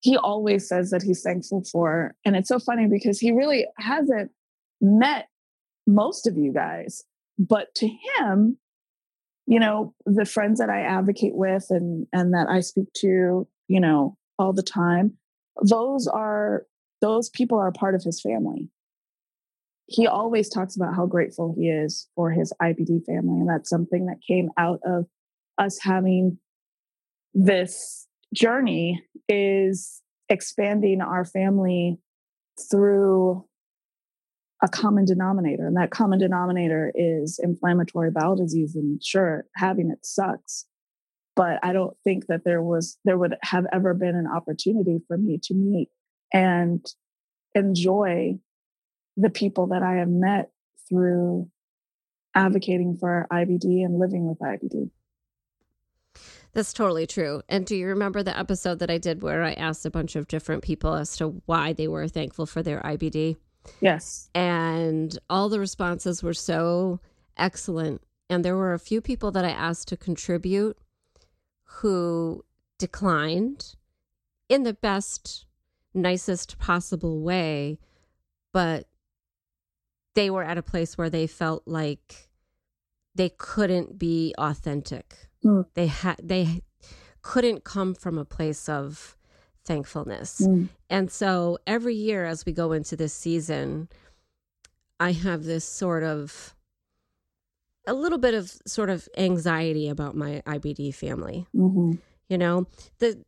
he 0.00 0.18
always 0.18 0.68
says 0.68 0.90
that 0.90 1.02
he's 1.02 1.22
thankful 1.22 1.64
for 1.72 2.14
and 2.26 2.36
it's 2.36 2.48
so 2.48 2.58
funny 2.58 2.86
because 2.86 3.18
he 3.18 3.32
really 3.32 3.66
hasn't 3.78 4.30
met 4.80 5.28
most 5.86 6.26
of 6.26 6.36
you 6.36 6.52
guys. 6.52 7.04
But 7.38 7.74
to 7.76 7.88
him, 7.88 8.58
you 9.46 9.60
know, 9.60 9.94
the 10.06 10.24
friends 10.24 10.60
that 10.60 10.70
I 10.70 10.82
advocate 10.82 11.34
with 11.34 11.66
and 11.70 12.06
and 12.12 12.32
that 12.34 12.48
I 12.48 12.60
speak 12.60 12.92
to, 12.98 13.46
you 13.68 13.80
know, 13.80 14.16
all 14.38 14.52
the 14.52 14.62
time, 14.62 15.18
those 15.62 16.06
are 16.06 16.66
those 17.00 17.28
people 17.28 17.58
are 17.58 17.72
part 17.72 17.94
of 17.94 18.02
his 18.02 18.20
family. 18.20 18.70
He 19.86 20.06
always 20.06 20.48
talks 20.48 20.76
about 20.76 20.94
how 20.94 21.04
grateful 21.04 21.54
he 21.58 21.68
is 21.68 22.08
for 22.14 22.30
his 22.30 22.52
IBD 22.62 23.04
family. 23.04 23.40
And 23.40 23.48
that's 23.48 23.68
something 23.68 24.06
that 24.06 24.16
came 24.26 24.48
out 24.56 24.80
of 24.84 25.06
us 25.58 25.78
having 25.82 26.38
this 27.34 28.06
journey 28.32 29.02
is 29.28 30.00
expanding 30.30 31.02
our 31.02 31.24
family 31.26 31.98
through 32.70 33.44
a 34.64 34.68
common 34.68 35.04
denominator, 35.04 35.66
and 35.66 35.76
that 35.76 35.90
common 35.90 36.18
denominator 36.18 36.90
is 36.94 37.38
inflammatory 37.40 38.10
bowel 38.10 38.34
disease. 38.34 38.74
And 38.74 39.04
sure, 39.04 39.44
having 39.54 39.90
it 39.90 40.06
sucks, 40.06 40.64
but 41.36 41.58
I 41.62 41.74
don't 41.74 41.94
think 42.02 42.28
that 42.28 42.44
there 42.46 42.62
was 42.62 42.98
there 43.04 43.18
would 43.18 43.36
have 43.42 43.66
ever 43.72 43.92
been 43.92 44.16
an 44.16 44.26
opportunity 44.26 45.00
for 45.06 45.18
me 45.18 45.38
to 45.44 45.54
meet 45.54 45.90
and 46.32 46.82
enjoy 47.54 48.38
the 49.18 49.28
people 49.28 49.66
that 49.66 49.82
I 49.82 49.96
have 49.96 50.08
met 50.08 50.50
through 50.88 51.50
advocating 52.34 52.96
for 52.96 53.26
IBD 53.30 53.84
and 53.84 53.98
living 53.98 54.26
with 54.26 54.38
IBD. 54.38 54.90
That's 56.54 56.72
totally 56.72 57.06
true. 57.06 57.42
And 57.50 57.66
do 57.66 57.76
you 57.76 57.88
remember 57.88 58.22
the 58.22 58.36
episode 58.36 58.78
that 58.78 58.90
I 58.90 58.96
did 58.96 59.22
where 59.22 59.42
I 59.42 59.52
asked 59.52 59.84
a 59.84 59.90
bunch 59.90 60.16
of 60.16 60.26
different 60.26 60.62
people 60.62 60.94
as 60.94 61.18
to 61.18 61.42
why 61.44 61.74
they 61.74 61.86
were 61.86 62.08
thankful 62.08 62.46
for 62.46 62.62
their 62.62 62.80
IBD? 62.80 63.36
Yes. 63.80 64.30
And 64.34 65.18
all 65.28 65.48
the 65.48 65.60
responses 65.60 66.22
were 66.22 66.34
so 66.34 67.00
excellent. 67.36 68.02
And 68.30 68.44
there 68.44 68.56
were 68.56 68.74
a 68.74 68.78
few 68.78 69.00
people 69.00 69.30
that 69.32 69.44
I 69.44 69.50
asked 69.50 69.88
to 69.88 69.96
contribute 69.96 70.78
who 71.64 72.44
declined 72.78 73.76
in 74.48 74.62
the 74.62 74.74
best, 74.74 75.46
nicest 75.92 76.58
possible 76.58 77.20
way, 77.20 77.78
but 78.52 78.86
they 80.14 80.30
were 80.30 80.44
at 80.44 80.58
a 80.58 80.62
place 80.62 80.96
where 80.96 81.10
they 81.10 81.26
felt 81.26 81.62
like 81.66 82.28
they 83.14 83.28
couldn't 83.28 83.98
be 83.98 84.34
authentic. 84.38 85.28
Mm. 85.44 85.66
They 85.74 85.86
had 85.88 86.16
they 86.22 86.62
couldn't 87.22 87.64
come 87.64 87.94
from 87.94 88.18
a 88.18 88.24
place 88.24 88.68
of 88.68 89.16
thankfulness. 89.64 90.40
Mm. 90.40 90.68
And 90.90 91.10
so 91.10 91.58
every 91.66 91.94
year 91.94 92.24
as 92.24 92.44
we 92.46 92.52
go 92.52 92.72
into 92.72 92.96
this 92.96 93.12
season, 93.12 93.88
I 95.00 95.12
have 95.12 95.44
this 95.44 95.64
sort 95.64 96.02
of 96.04 96.54
a 97.86 97.94
little 97.94 98.18
bit 98.18 98.34
of 98.34 98.56
sort 98.66 98.90
of 98.90 99.08
anxiety 99.16 99.88
about 99.88 100.16
my 100.16 100.42
IBD 100.46 100.94
family. 100.94 101.46
Mhm. 101.54 101.98
You 102.28 102.38
know, 102.38 102.66
the 102.98 103.22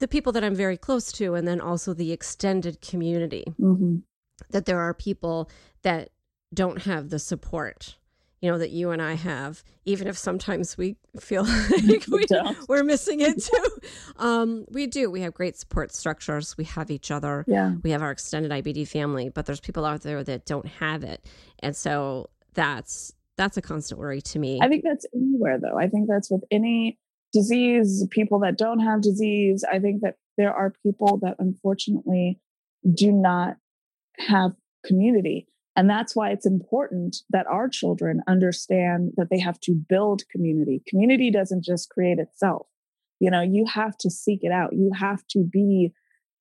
the 0.00 0.06
people 0.08 0.30
that 0.32 0.44
I'm 0.44 0.54
very 0.54 0.76
close 0.76 1.10
to 1.12 1.34
and 1.34 1.48
then 1.48 1.60
also 1.60 1.92
the 1.92 2.12
extended 2.12 2.80
community 2.80 3.44
Mhm. 3.58 4.04
that 4.50 4.64
there 4.64 4.78
are 4.78 4.94
people 4.94 5.50
that 5.82 6.10
don't 6.54 6.82
have 6.82 7.10
the 7.10 7.18
support 7.18 7.97
you 8.40 8.50
know 8.50 8.58
that 8.58 8.70
you 8.70 8.90
and 8.90 9.00
I 9.02 9.14
have 9.14 9.62
even 9.84 10.06
if 10.06 10.16
sometimes 10.18 10.76
we 10.78 10.96
feel 11.20 11.44
like 11.88 12.06
we, 12.08 12.24
we're 12.68 12.84
missing 12.84 13.20
it 13.20 13.42
too 13.42 13.68
um 14.16 14.64
we 14.70 14.86
do 14.86 15.10
we 15.10 15.20
have 15.22 15.34
great 15.34 15.56
support 15.56 15.92
structures 15.94 16.56
we 16.56 16.64
have 16.64 16.90
each 16.90 17.10
other 17.10 17.44
Yeah. 17.48 17.74
we 17.82 17.90
have 17.90 18.02
our 18.02 18.10
extended 18.10 18.50
IBD 18.52 18.86
family 18.88 19.28
but 19.28 19.46
there's 19.46 19.60
people 19.60 19.84
out 19.84 20.02
there 20.02 20.22
that 20.24 20.46
don't 20.46 20.66
have 20.66 21.02
it 21.04 21.24
and 21.60 21.74
so 21.76 22.30
that's 22.54 23.12
that's 23.36 23.56
a 23.56 23.62
constant 23.62 23.98
worry 24.00 24.20
to 24.22 24.38
me 24.38 24.58
I 24.62 24.68
think 24.68 24.82
that's 24.84 25.06
anywhere 25.14 25.58
though. 25.60 25.78
I 25.78 25.88
think 25.88 26.08
that's 26.08 26.30
with 26.30 26.42
any 26.50 26.98
disease, 27.32 28.04
people 28.10 28.38
that 28.40 28.56
don't 28.56 28.80
have 28.80 29.02
disease. 29.02 29.64
I 29.70 29.78
think 29.78 30.00
that 30.02 30.14
there 30.38 30.52
are 30.52 30.72
people 30.82 31.18
that 31.22 31.36
unfortunately 31.38 32.40
do 32.94 33.12
not 33.12 33.56
have 34.18 34.52
community. 34.84 35.46
And 35.78 35.88
that's 35.88 36.16
why 36.16 36.30
it's 36.30 36.44
important 36.44 37.18
that 37.30 37.46
our 37.46 37.68
children 37.68 38.20
understand 38.26 39.12
that 39.16 39.28
they 39.30 39.38
have 39.38 39.60
to 39.60 39.80
build 39.88 40.22
community. 40.28 40.82
Community 40.88 41.30
doesn't 41.30 41.64
just 41.64 41.88
create 41.88 42.18
itself. 42.18 42.66
You 43.20 43.30
know, 43.30 43.42
you 43.42 43.64
have 43.64 43.96
to 43.98 44.10
seek 44.10 44.40
it 44.42 44.50
out. 44.50 44.72
You 44.72 44.90
have 44.98 45.24
to 45.28 45.44
be 45.44 45.92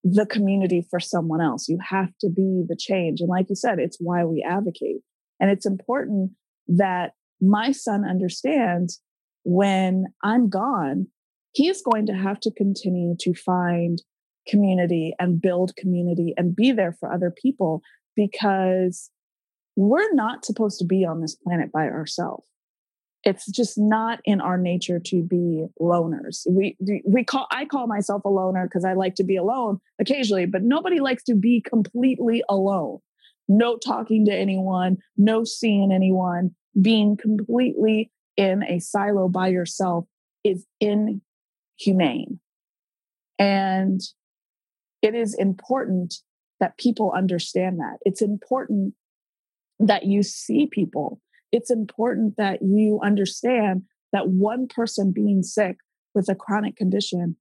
the 0.03 0.25
community 0.25 0.83
for 0.89 0.99
someone 0.99 1.39
else. 1.39 1.69
You 1.69 1.77
have 1.87 2.17
to 2.21 2.29
be 2.29 2.63
the 2.67 2.75
change. 2.75 3.21
And 3.21 3.29
like 3.29 3.45
you 3.49 3.55
said, 3.55 3.77
it's 3.77 3.97
why 3.99 4.25
we 4.25 4.43
advocate. 4.43 5.01
And 5.39 5.51
it's 5.51 5.67
important 5.67 6.31
that 6.67 7.11
my 7.39 7.71
son 7.73 8.05
understands 8.09 9.03
when 9.43 10.05
I'm 10.23 10.49
gone, 10.49 11.09
he's 11.51 11.83
going 11.83 12.07
to 12.07 12.13
have 12.13 12.39
to 12.39 12.51
continue 12.51 13.15
to 13.19 13.35
find 13.35 14.01
community 14.47 15.13
and 15.19 15.39
build 15.39 15.75
community 15.75 16.33
and 16.37 16.55
be 16.55 16.71
there 16.71 16.97
for 16.99 17.13
other 17.13 17.31
people 17.39 17.83
because 18.15 19.11
we're 19.77 20.11
not 20.13 20.43
supposed 20.43 20.79
to 20.79 20.85
be 20.85 21.05
on 21.05 21.21
this 21.21 21.35
planet 21.35 21.71
by 21.71 21.85
ourselves. 21.85 22.45
It's 23.23 23.45
just 23.45 23.77
not 23.77 24.19
in 24.25 24.41
our 24.41 24.57
nature 24.57 24.99
to 24.99 25.21
be 25.21 25.67
loners. 25.79 26.47
We 26.49 26.75
we 27.05 27.23
call 27.23 27.47
I 27.51 27.65
call 27.65 27.85
myself 27.87 28.25
a 28.25 28.29
loner 28.29 28.65
because 28.65 28.83
I 28.83 28.93
like 28.93 29.15
to 29.15 29.23
be 29.23 29.35
alone 29.35 29.79
occasionally, 29.99 30.45
but 30.47 30.63
nobody 30.63 30.99
likes 30.99 31.23
to 31.25 31.35
be 31.35 31.61
completely 31.61 32.43
alone. 32.49 32.99
No 33.47 33.77
talking 33.77 34.25
to 34.25 34.33
anyone, 34.33 34.97
no 35.15 35.43
seeing 35.43 35.91
anyone, 35.91 36.55
being 36.81 37.15
completely 37.15 38.11
in 38.35 38.63
a 38.63 38.79
silo 38.79 39.29
by 39.29 39.49
yourself 39.49 40.05
is 40.43 40.65
inhumane. 40.79 42.39
And 43.37 44.01
it 45.01 45.13
is 45.13 45.35
important 45.35 46.15
that 46.59 46.77
people 46.77 47.11
understand 47.15 47.79
that. 47.79 47.97
It's 48.01 48.21
important 48.21 48.95
that 49.79 50.05
you 50.05 50.23
see 50.23 50.67
people. 50.67 51.21
It's 51.51 51.71
important 51.71 52.35
that 52.37 52.61
you 52.61 52.99
understand 53.03 53.83
that 54.11 54.29
one 54.29 54.67
person 54.67 55.11
being 55.11 55.43
sick 55.43 55.77
with 56.13 56.29
a 56.29 56.35
chronic 56.35 56.75
condition 56.75 57.35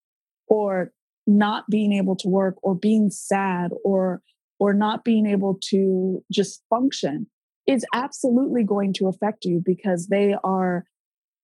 or 0.49 0.93
not 1.27 1.69
being 1.69 1.93
able 1.93 2.17
to 2.17 2.29
work 2.29 2.57
or 2.63 2.75
being 2.75 3.11
sad 3.11 3.71
or 3.85 4.23
or 4.59 4.73
not 4.73 5.05
being 5.05 5.27
able 5.27 5.59
to 5.61 6.25
just 6.33 6.63
function 6.71 7.27
is 7.67 7.85
absolutely 7.93 8.63
going 8.63 8.93
to 8.95 9.09
affect 9.09 9.45
you 9.45 9.61
because 9.65 10.07
they 10.07 10.35
are 10.45 10.85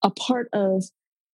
a 0.03 0.11
part 0.11 0.49
of 0.53 0.85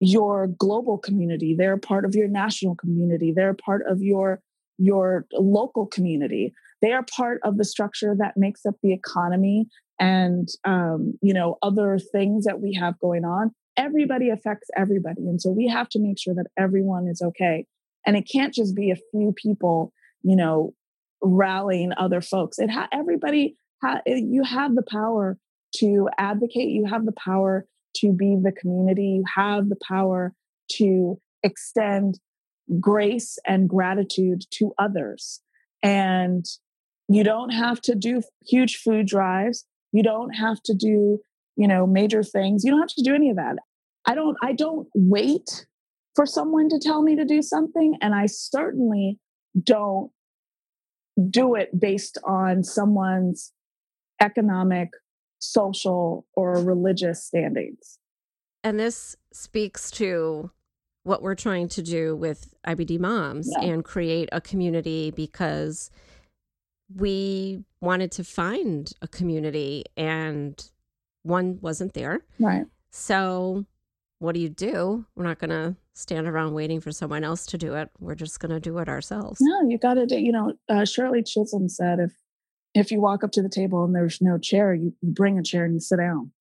your 0.01 0.47
global 0.47 0.97
community 0.97 1.55
they're 1.55 1.75
a 1.75 1.79
part 1.79 2.05
of 2.05 2.15
your 2.15 2.29
national 2.29 2.75
community 2.75 3.33
they're 3.33 3.51
a 3.51 3.55
part 3.55 3.83
of 3.87 4.01
your 4.01 4.41
your 4.79 5.27
local 5.33 5.87
community 5.87 6.55
they 6.83 6.93
are 6.93 7.05
part 7.17 7.41
of 7.45 7.57
the 7.57 7.65
structure 7.65 8.15
that 8.19 8.37
makes 8.37 8.65
up 8.67 8.75
the 8.83 8.93
economy 8.93 9.67
and 10.01 10.49
um, 10.65 11.15
you 11.23 11.35
know 11.35 11.57
other 11.63 11.99
things 11.99 12.45
that 12.45 12.61
we 12.61 12.75
have 12.75 12.99
going 12.99 13.25
on. 13.25 13.53
Everybody 13.77 14.31
affects 14.31 14.69
everybody 14.77 15.23
and 15.23 15.41
so 15.41 15.51
we 15.51 15.69
have 15.69 15.89
to 15.91 16.01
make 16.01 16.19
sure 16.19 16.35
that 16.35 16.47
everyone 16.59 17.07
is 17.09 17.23
okay. 17.23 17.67
And 18.07 18.17
it 18.17 18.29
can't 18.31 18.55
just 18.55 18.75
be 18.75 18.91
a 18.91 18.97
few 19.13 19.35
people 19.37 19.93
you 20.23 20.37
know 20.37 20.75
rallying 21.23 21.93
other 21.97 22.21
folks. 22.21 22.59
It 22.59 22.71
ha- 22.71 22.89
everybody 22.93 23.57
ha- 23.83 24.03
you 24.07 24.43
have 24.45 24.75
the 24.75 24.85
power 24.89 25.37
to 25.77 26.09
advocate. 26.19 26.69
You 26.69 26.87
have 26.87 27.05
the 27.05 27.13
power 27.13 27.67
to 27.97 28.13
be 28.13 28.37
the 28.43 28.53
community. 28.53 29.21
You 29.21 29.25
have 29.35 29.69
the 29.69 29.79
power 29.87 30.33
to 30.73 31.21
extend 31.43 32.19
grace 32.81 33.39
and 33.47 33.69
gratitude 33.69 34.43
to 34.53 34.73
others. 34.79 35.41
And 35.83 36.45
you 37.09 37.25
don't 37.25 37.51
have 37.51 37.81
to 37.83 37.95
do 37.95 38.23
huge 38.47 38.77
food 38.77 39.07
drives. 39.07 39.65
You 39.93 40.03
don't 40.03 40.31
have 40.35 40.63
to 40.65 40.75
do 40.75 41.19
you 41.57 41.67
know 41.69 41.87
major 41.87 42.23
things. 42.23 42.63
You 42.65 42.71
don't 42.71 42.81
have 42.81 42.95
to 42.95 43.03
do 43.03 43.15
any 43.15 43.31
of 43.31 43.37
that. 43.37 43.57
I 44.07 44.15
don't 44.15 44.37
i 44.43 44.53
don't 44.53 44.89
wait 44.95 45.67
for 46.15 46.25
someone 46.27 46.69
to 46.71 46.79
tell 46.81 47.03
me 47.03 47.15
to 47.17 47.25
do 47.25 47.43
something 47.43 47.97
and 48.01 48.15
i 48.15 48.27
certainly 48.27 49.19
don't 49.63 50.11
do 51.31 51.55
it 51.55 51.79
based 51.79 52.19
on 52.25 52.63
someone's 52.65 53.53
economic 54.21 54.91
social 55.41 56.27
or 56.35 56.55
religious 56.63 57.25
standings. 57.25 57.99
And 58.65 58.79
this 58.79 59.17
speaks 59.33 59.91
to 59.93 60.51
what 61.05 61.23
we're 61.23 61.35
trying 61.35 61.69
to 61.69 61.83
do 61.83 62.17
with 62.17 62.55
IBD 62.67 62.99
moms 62.99 63.49
Yeah. 63.53 63.69
and 63.69 63.85
create 63.85 64.29
a 64.33 64.41
community 64.41 65.11
because 65.11 65.91
we 66.95 67.65
wanted 67.81 68.13
to 68.13 68.25
find 68.25 68.93
a 69.03 69.09
community 69.09 69.85
and 69.97 70.71
one 71.23 71.59
wasn't 71.61 71.95
there. 71.95 72.23
right 72.39 72.65
So, 72.91 73.67
what 74.19 74.35
do 74.35 74.41
you 74.41 74.49
do? 74.49 75.05
We're 75.15 75.25
not 75.25 75.39
going 75.39 75.51
to 75.51 75.77
stand 75.95 76.27
around 76.27 76.55
waiting 76.55 76.81
for 76.81 76.91
someone 76.91 77.23
else 77.23 77.47
to 77.47 77.59
do 77.59 77.75
it. 77.75 77.91
We're 78.01 78.15
just 78.15 78.41
going 78.41 78.51
to 78.51 78.61
do 78.61 78.79
it 78.79 78.89
ourselves. 78.89 79.39
No, 79.41 79.69
you 79.69 79.79
got 79.79 79.95
to 79.95 80.07
do. 80.07 80.19
You 80.19 80.33
know, 80.33 80.53
uh, 80.69 80.85
Shirley 80.85 81.23
Chisholm 81.23 81.69
said, 81.69 81.99
if 82.01 82.13
if 82.75 82.91
you 82.91 83.01
walk 83.01 83.25
up 83.25 83.33
to 83.33 83.43
the 83.43 83.49
table 83.49 83.85
and 83.85 83.95
there's 83.95 84.21
no 84.21 84.39
chair, 84.39 84.75
you 84.75 84.95
you 85.01 85.13
bring 85.13 85.39
a 85.39 85.43
chair 85.43 85.65
and 85.65 85.75
you 85.75 85.81
sit 85.81 85.99
down. 85.99 86.33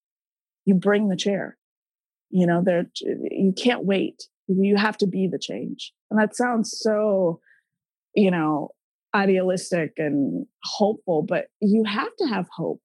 You 0.64 0.74
bring 0.74 1.08
the 1.08 1.16
chair. 1.16 1.56
You 2.30 2.46
know, 2.46 2.62
there 2.62 2.86
you 3.00 3.52
can't 3.56 3.84
wait. 3.84 4.24
You 4.46 4.76
have 4.76 4.96
to 4.98 5.06
be 5.06 5.26
the 5.26 5.38
change, 5.38 5.92
and 6.10 6.18
that 6.18 6.36
sounds 6.36 6.78
so, 6.78 7.40
you 8.14 8.30
know, 8.30 8.70
idealistic 9.14 9.92
and 9.96 10.46
hopeful. 10.64 11.22
But 11.22 11.46
you 11.60 11.84
have 11.84 12.14
to 12.18 12.26
have 12.26 12.46
hope. 12.54 12.80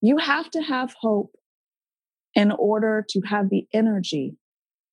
You 0.00 0.18
have 0.18 0.50
to 0.50 0.60
have 0.60 0.94
hope 1.00 1.32
in 2.34 2.52
order 2.52 3.04
to 3.08 3.20
have 3.22 3.48
the 3.48 3.66
energy 3.72 4.36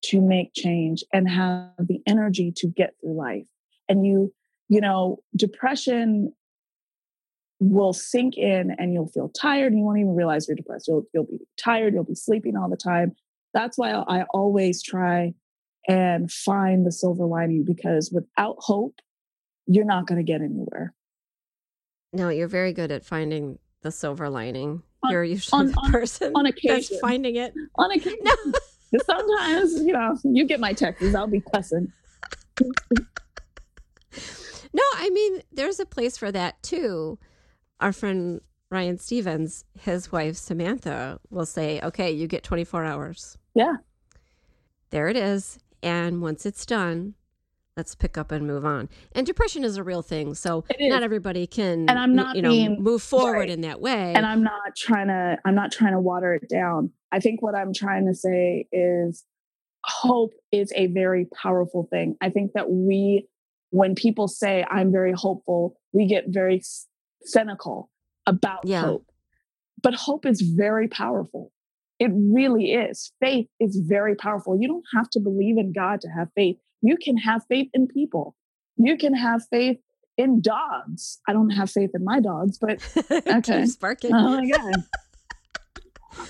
to 0.03 0.21
make 0.21 0.53
change 0.53 1.03
and 1.13 1.29
have 1.29 1.71
the 1.79 2.01
energy 2.07 2.51
to 2.57 2.67
get 2.67 2.93
through 3.01 3.17
life 3.17 3.45
and 3.87 4.05
you 4.05 4.33
you 4.69 4.81
know 4.81 5.17
depression 5.35 6.33
will 7.59 7.93
sink 7.93 8.37
in 8.37 8.75
and 8.77 8.93
you'll 8.93 9.07
feel 9.07 9.29
tired 9.29 9.71
and 9.71 9.79
you 9.79 9.85
won't 9.85 9.99
even 9.99 10.15
realize 10.15 10.47
you're 10.47 10.55
depressed 10.55 10.87
you'll 10.87 11.05
you'll 11.13 11.25
be 11.25 11.39
tired 11.57 11.93
you'll 11.93 12.03
be 12.03 12.15
sleeping 12.15 12.55
all 12.57 12.69
the 12.69 12.77
time 12.77 13.13
that's 13.53 13.77
why 13.77 13.91
i 13.91 14.23
always 14.33 14.81
try 14.81 15.33
and 15.87 16.31
find 16.31 16.85
the 16.85 16.91
silver 16.91 17.25
lining 17.25 17.63
because 17.65 18.11
without 18.11 18.55
hope 18.59 18.95
you're 19.67 19.85
not 19.85 20.07
going 20.07 20.17
to 20.17 20.23
get 20.23 20.41
anywhere 20.41 20.93
No, 22.13 22.29
you're 22.29 22.47
very 22.47 22.73
good 22.73 22.91
at 22.91 23.05
finding 23.05 23.57
the 23.81 23.91
silver 23.91 24.29
lining. 24.29 24.83
On- 25.03 25.11
you're 25.11 25.23
usually 25.23 25.59
on- 25.59 25.67
the 25.67 25.77
on- 25.77 25.91
person 25.91 26.31
on 26.35 26.43
that's 26.45 26.57
occasion. 26.57 26.97
finding 27.01 27.35
it. 27.35 27.53
on 27.75 27.91
occasion 27.97 28.19
sometimes 29.07 29.73
you 29.83 29.91
know 29.93 30.15
you 30.23 30.45
get 30.45 30.59
my 30.59 30.71
texts 30.73 31.15
i'll 31.15 31.25
be 31.27 31.41
cussing 31.53 31.91
No, 34.75 34.81
I 34.95 35.09
mean, 35.11 35.41
there's 35.51 35.79
a 35.79 35.85
place 35.85 36.17
for 36.17 36.31
that 36.31 36.61
too. 36.63 37.19
Our 37.79 37.93
friend 37.93 38.41
Ryan 38.71 38.97
Stevens, 38.97 39.65
his 39.79 40.11
wife 40.11 40.35
Samantha, 40.35 41.19
will 41.29 41.45
say, 41.45 41.79
okay, 41.81 42.11
you 42.11 42.25
get 42.27 42.43
24 42.43 42.83
hours. 42.83 43.37
yeah 43.53 43.75
There 44.89 45.09
it 45.09 45.15
is. 45.15 45.59
And 45.83 46.21
once 46.23 46.45
it's 46.47 46.65
done, 46.65 47.13
let's 47.75 47.95
pick 47.95 48.17
up 48.17 48.31
and 48.31 48.45
move 48.45 48.65
on. 48.65 48.89
And 49.13 49.25
depression 49.25 49.63
is 49.63 49.77
a 49.77 49.83
real 49.83 50.01
thing. 50.01 50.35
So 50.35 50.63
not 50.79 51.03
everybody 51.03 51.47
can 51.47 51.89
and 51.89 51.97
I'm 51.97 52.15
not 52.15 52.35
you 52.35 52.41
know 52.41 52.49
being, 52.49 52.81
move 52.81 53.01
forward 53.01 53.39
right. 53.39 53.49
in 53.49 53.61
that 53.61 53.81
way. 53.81 54.13
And 54.13 54.25
I'm 54.25 54.43
not 54.43 54.75
trying 54.75 55.07
to 55.07 55.37
I'm 55.45 55.55
not 55.55 55.71
trying 55.71 55.93
to 55.93 55.99
water 55.99 56.33
it 56.33 56.49
down. 56.49 56.91
I 57.11 57.19
think 57.19 57.41
what 57.41 57.55
I'm 57.55 57.73
trying 57.73 58.07
to 58.07 58.13
say 58.13 58.67
is 58.71 59.23
hope 59.83 60.33
is 60.51 60.71
a 60.75 60.87
very 60.87 61.27
powerful 61.41 61.87
thing. 61.89 62.15
I 62.21 62.29
think 62.29 62.53
that 62.53 62.69
we 62.69 63.27
when 63.71 63.95
people 63.95 64.27
say 64.27 64.65
I'm 64.69 64.91
very 64.91 65.13
hopeful, 65.13 65.79
we 65.93 66.07
get 66.07 66.25
very 66.27 66.61
cynical 67.23 67.89
about 68.27 68.65
yeah. 68.65 68.81
hope. 68.81 69.07
But 69.81 69.95
hope 69.95 70.25
is 70.25 70.41
very 70.41 70.87
powerful. 70.87 71.51
It 71.99 72.11
really 72.13 72.71
is. 72.71 73.11
Faith 73.19 73.47
is 73.59 73.81
very 73.83 74.15
powerful. 74.15 74.57
You 74.59 74.67
don't 74.67 74.83
have 74.95 75.09
to 75.11 75.19
believe 75.19 75.57
in 75.57 75.73
God 75.73 76.01
to 76.01 76.07
have 76.09 76.29
faith. 76.35 76.57
You 76.83 76.97
can 76.97 77.17
have 77.17 77.43
faith 77.47 77.69
in 77.73 77.87
people. 77.87 78.35
You 78.75 78.97
can 78.97 79.15
have 79.15 79.41
faith 79.49 79.79
in 80.17 80.41
dogs. 80.41 81.19
I 81.27 81.33
don't 81.33 81.49
have 81.51 81.71
faith 81.71 81.91
in 81.95 82.03
my 82.03 82.19
dogs, 82.19 82.59
but 82.59 82.79
okay. 83.27 83.65
Sparking. 83.65 84.13
Oh 84.13 84.37
my 84.37 84.47
god. 84.47 84.83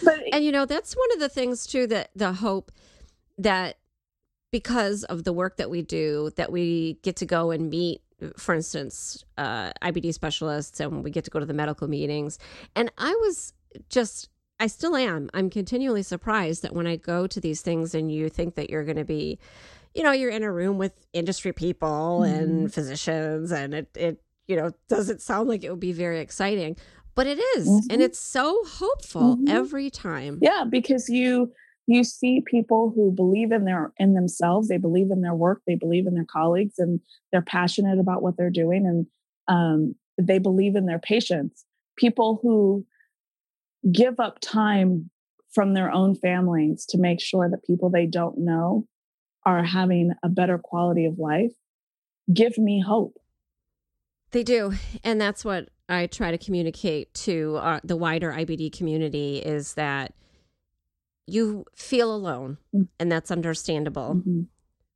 but 0.04 0.20
and 0.32 0.46
you 0.46 0.52
know 0.52 0.66
that's 0.66 0.94
one 0.94 1.12
of 1.14 1.20
the 1.20 1.28
things 1.28 1.66
too 1.66 1.88
that 1.88 2.12
the 2.16 2.34
hope 2.34 2.72
that 3.38 3.78
because 4.52 5.04
of 5.06 5.24
the 5.24 5.34
work 5.34 5.58
that 5.58 5.70
we 5.70 5.82
do 5.82 6.30
that 6.36 6.52
we 6.52 7.00
get 7.02 7.16
to 7.18 7.26
go 7.26 7.52
and 7.52 7.70
meet 7.70 8.02
for 8.38 8.56
instance 8.56 9.26
uh, 9.38 9.72
IBD 9.82 10.14
specialists 10.14 10.80
and 10.80 11.04
we 11.04 11.12
get 11.12 11.26
to 11.26 11.32
go 11.32 11.40
to 11.40 11.46
the 11.46 11.54
medical 11.54 11.90
meetings 11.90 12.40
and 12.76 12.92
I 12.98 13.14
was 13.16 13.54
just 13.90 14.30
I 14.60 14.68
still 14.68 14.96
am 14.96 15.30
I'm 15.34 15.50
continually 15.50 16.04
surprised 16.04 16.62
that 16.62 16.74
when 16.74 16.88
I 16.88 16.96
go 16.96 17.28
to 17.28 17.42
these 17.42 17.62
things 17.62 17.94
and 17.94 18.10
you 18.10 18.30
think 18.30 18.56
that 18.56 18.70
you're 18.70 18.86
going 18.86 18.96
to 18.98 19.04
be 19.04 19.40
you 19.94 20.04
know, 20.04 20.12
you're 20.12 20.32
in 20.32 20.44
a 20.44 20.52
room 20.52 20.78
with 20.78 20.94
industry 21.14 21.54
people 21.54 22.22
mm. 22.24 22.34
and 22.34 22.50
mm-hmm. 22.50 22.68
physicians, 22.68 23.52
and 23.52 23.74
it, 23.74 23.90
it, 23.96 24.22
you 24.48 24.56
know, 24.56 24.72
doesn't 24.90 25.22
sound 25.22 25.48
like 25.48 25.64
it 25.64 25.70
would 25.70 25.80
be 25.80 25.94
very 25.94 26.20
exciting, 26.20 26.76
but 27.16 27.28
it 27.28 27.40
is, 27.58 27.68
mm-hmm. 27.68 27.92
and 27.92 28.02
it's 28.02 28.20
so 28.20 28.64
hopeful 28.66 29.38
mm-hmm. 29.38 29.48
every 29.48 29.90
time. 29.90 30.40
Yeah, 30.42 30.64
because 30.70 31.10
you 31.10 31.52
you 31.86 32.04
see 32.04 32.42
people 32.46 32.92
who 32.96 33.12
believe 33.12 33.52
in 33.52 33.66
their 33.66 33.92
in 33.98 34.14
themselves, 34.14 34.68
they 34.68 34.78
believe 34.78 35.12
in 35.12 35.22
their 35.22 35.36
work, 35.36 35.62
they 35.68 35.76
believe 35.76 36.08
in 36.08 36.16
their 36.16 36.26
colleagues, 36.26 36.76
and 36.80 37.00
they're 37.32 37.42
passionate 37.42 38.00
about 38.00 38.22
what 38.22 38.38
they're 38.38 38.50
doing, 38.50 38.86
and 38.86 39.06
um, 39.48 39.96
they 40.18 40.40
believe 40.40 40.76
in 40.76 40.86
their 40.86 41.00
patients. 41.00 41.66
People 41.98 42.40
who 42.42 42.86
give 43.92 44.20
up 44.20 44.40
time 44.40 45.10
from 45.52 45.74
their 45.74 45.92
own 45.92 46.16
families 46.16 46.86
to 46.88 46.98
make 46.98 47.22
sure 47.22 47.50
that 47.50 47.64
people 47.64 47.90
they 47.90 48.08
don't 48.08 48.40
know 48.40 48.88
are 49.46 49.64
having 49.64 50.12
a 50.24 50.30
better 50.30 50.58
quality 50.58 51.06
of 51.06 51.20
life 51.20 51.54
give 52.32 52.58
me 52.58 52.82
hope. 52.82 53.20
They 54.32 54.44
do. 54.44 54.74
And 55.04 55.20
that's 55.20 55.46
what 55.46 55.70
I 55.90 56.08
try 56.08 56.32
to 56.32 56.38
communicate 56.38 57.14
to 57.16 57.58
uh, 57.58 57.80
the 57.84 57.98
wider 57.98 58.32
IBD 58.32 58.76
community 58.76 59.38
is 59.38 59.76
that 59.76 60.14
you 61.28 61.66
feel 61.76 62.14
alone, 62.14 62.58
mm-hmm. 62.74 62.84
and 63.00 63.12
that's 63.12 63.32
understandable. 63.32 64.16
Mm-hmm. 64.16 64.42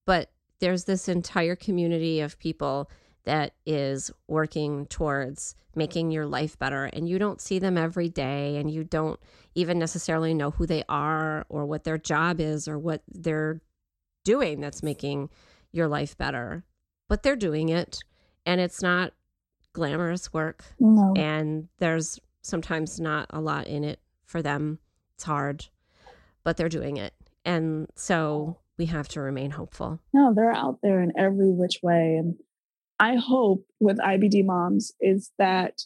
But 0.06 0.32
there's 0.60 0.86
this 0.86 1.08
entire 1.08 1.56
community 1.56 2.20
of 2.22 2.40
people 2.40 2.90
that 3.26 3.54
is 3.66 4.10
working 4.28 4.86
towards 4.88 5.56
making 5.76 6.12
your 6.12 6.26
life 6.26 6.58
better 6.58 6.86
and 6.86 7.08
you 7.08 7.20
don't 7.20 7.42
see 7.42 7.60
them 7.60 7.78
every 7.78 8.10
day 8.10 8.56
and 8.56 8.72
you 8.72 8.84
don't 8.84 9.20
even 9.54 9.78
necessarily 9.78 10.34
know 10.34 10.50
who 10.50 10.66
they 10.66 10.84
are 10.90 11.46
or 11.50 11.66
what 11.66 11.84
their 11.84 11.98
job 11.98 12.40
is 12.40 12.68
or 12.68 12.80
what 12.80 13.04
they're 13.08 13.62
doing 14.28 14.60
that's 14.60 14.84
making 14.84 15.30
your 15.72 15.88
life 15.88 16.18
better. 16.18 16.66
But 17.08 17.24
they're 17.24 17.38
doing 17.38 17.70
it 17.70 18.00
and 18.46 18.60
it's 18.60 18.82
not 18.82 19.14
glamorous 19.72 20.34
work. 20.34 20.66
No. 20.80 21.14
And 21.16 21.70
there's 21.80 22.20
sometimes 22.42 23.00
not 23.00 23.28
a 23.30 23.40
lot 23.40 23.68
in 23.68 23.86
it 23.86 24.02
for 24.26 24.42
them. 24.42 24.80
It's 25.16 25.24
hard, 25.24 25.68
but 26.44 26.58
they're 26.58 26.68
doing 26.68 26.98
it. 26.98 27.14
And 27.46 27.88
so 27.96 28.58
we 28.78 28.88
have 28.88 29.08
to 29.10 29.22
remain 29.22 29.52
hopeful. 29.52 30.00
No, 30.14 30.34
they're 30.34 30.52
out 30.52 30.80
there 30.84 31.02
in 31.02 31.14
every 31.18 31.50
which 31.50 31.80
way. 31.82 32.18
And 32.18 32.36
I 33.00 33.16
hope 33.16 33.66
with 33.80 33.98
IBD 33.98 34.46
moms 34.46 34.92
is 35.00 35.32
that 35.38 35.84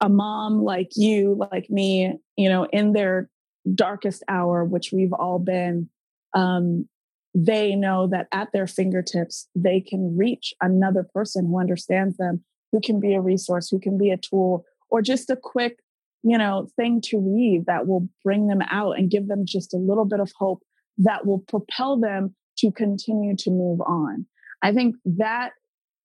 a 0.00 0.08
mom 0.08 0.62
like 0.62 0.92
you, 0.94 1.36
like 1.52 1.68
me, 1.68 2.20
you 2.36 2.48
know, 2.48 2.66
in 2.72 2.92
their 2.92 3.28
darkest 3.74 4.22
hour, 4.28 4.64
which 4.64 4.92
we've 4.92 5.12
all 5.12 5.40
been, 5.40 5.90
um, 6.34 6.88
they 7.34 7.76
know 7.76 8.08
that 8.08 8.26
at 8.32 8.52
their 8.52 8.66
fingertips, 8.66 9.48
they 9.54 9.80
can 9.80 10.16
reach 10.16 10.54
another 10.60 11.06
person 11.14 11.46
who 11.46 11.60
understands 11.60 12.16
them, 12.16 12.44
who 12.72 12.80
can 12.80 13.00
be 13.00 13.14
a 13.14 13.20
resource, 13.20 13.68
who 13.68 13.78
can 13.78 13.96
be 13.96 14.10
a 14.10 14.16
tool, 14.16 14.64
or 14.90 15.00
just 15.00 15.30
a 15.30 15.36
quick, 15.36 15.78
you 16.22 16.36
know, 16.36 16.68
thing 16.76 17.00
to 17.02 17.18
read 17.18 17.64
that 17.66 17.86
will 17.86 18.08
bring 18.24 18.48
them 18.48 18.62
out 18.70 18.98
and 18.98 19.10
give 19.10 19.28
them 19.28 19.44
just 19.46 19.72
a 19.72 19.78
little 19.78 20.04
bit 20.04 20.20
of 20.20 20.32
hope 20.36 20.62
that 20.98 21.26
will 21.26 21.38
propel 21.38 21.98
them 21.98 22.34
to 22.58 22.70
continue 22.72 23.36
to 23.36 23.50
move 23.50 23.80
on. 23.80 24.26
I 24.62 24.72
think 24.72 24.96
that 25.04 25.52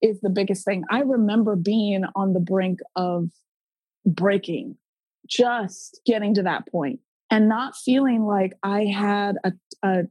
is 0.00 0.20
the 0.20 0.30
biggest 0.30 0.64
thing. 0.64 0.84
I 0.90 1.00
remember 1.00 1.56
being 1.56 2.04
on 2.14 2.32
the 2.32 2.40
brink 2.40 2.80
of 2.94 3.30
breaking, 4.04 4.76
just 5.26 6.00
getting 6.06 6.34
to 6.34 6.42
that 6.44 6.68
point 6.68 7.00
and 7.30 7.48
not 7.48 7.76
feeling 7.76 8.24
like 8.24 8.52
I 8.62 8.84
had 8.84 9.36
a, 9.44 9.52
a 9.82 10.02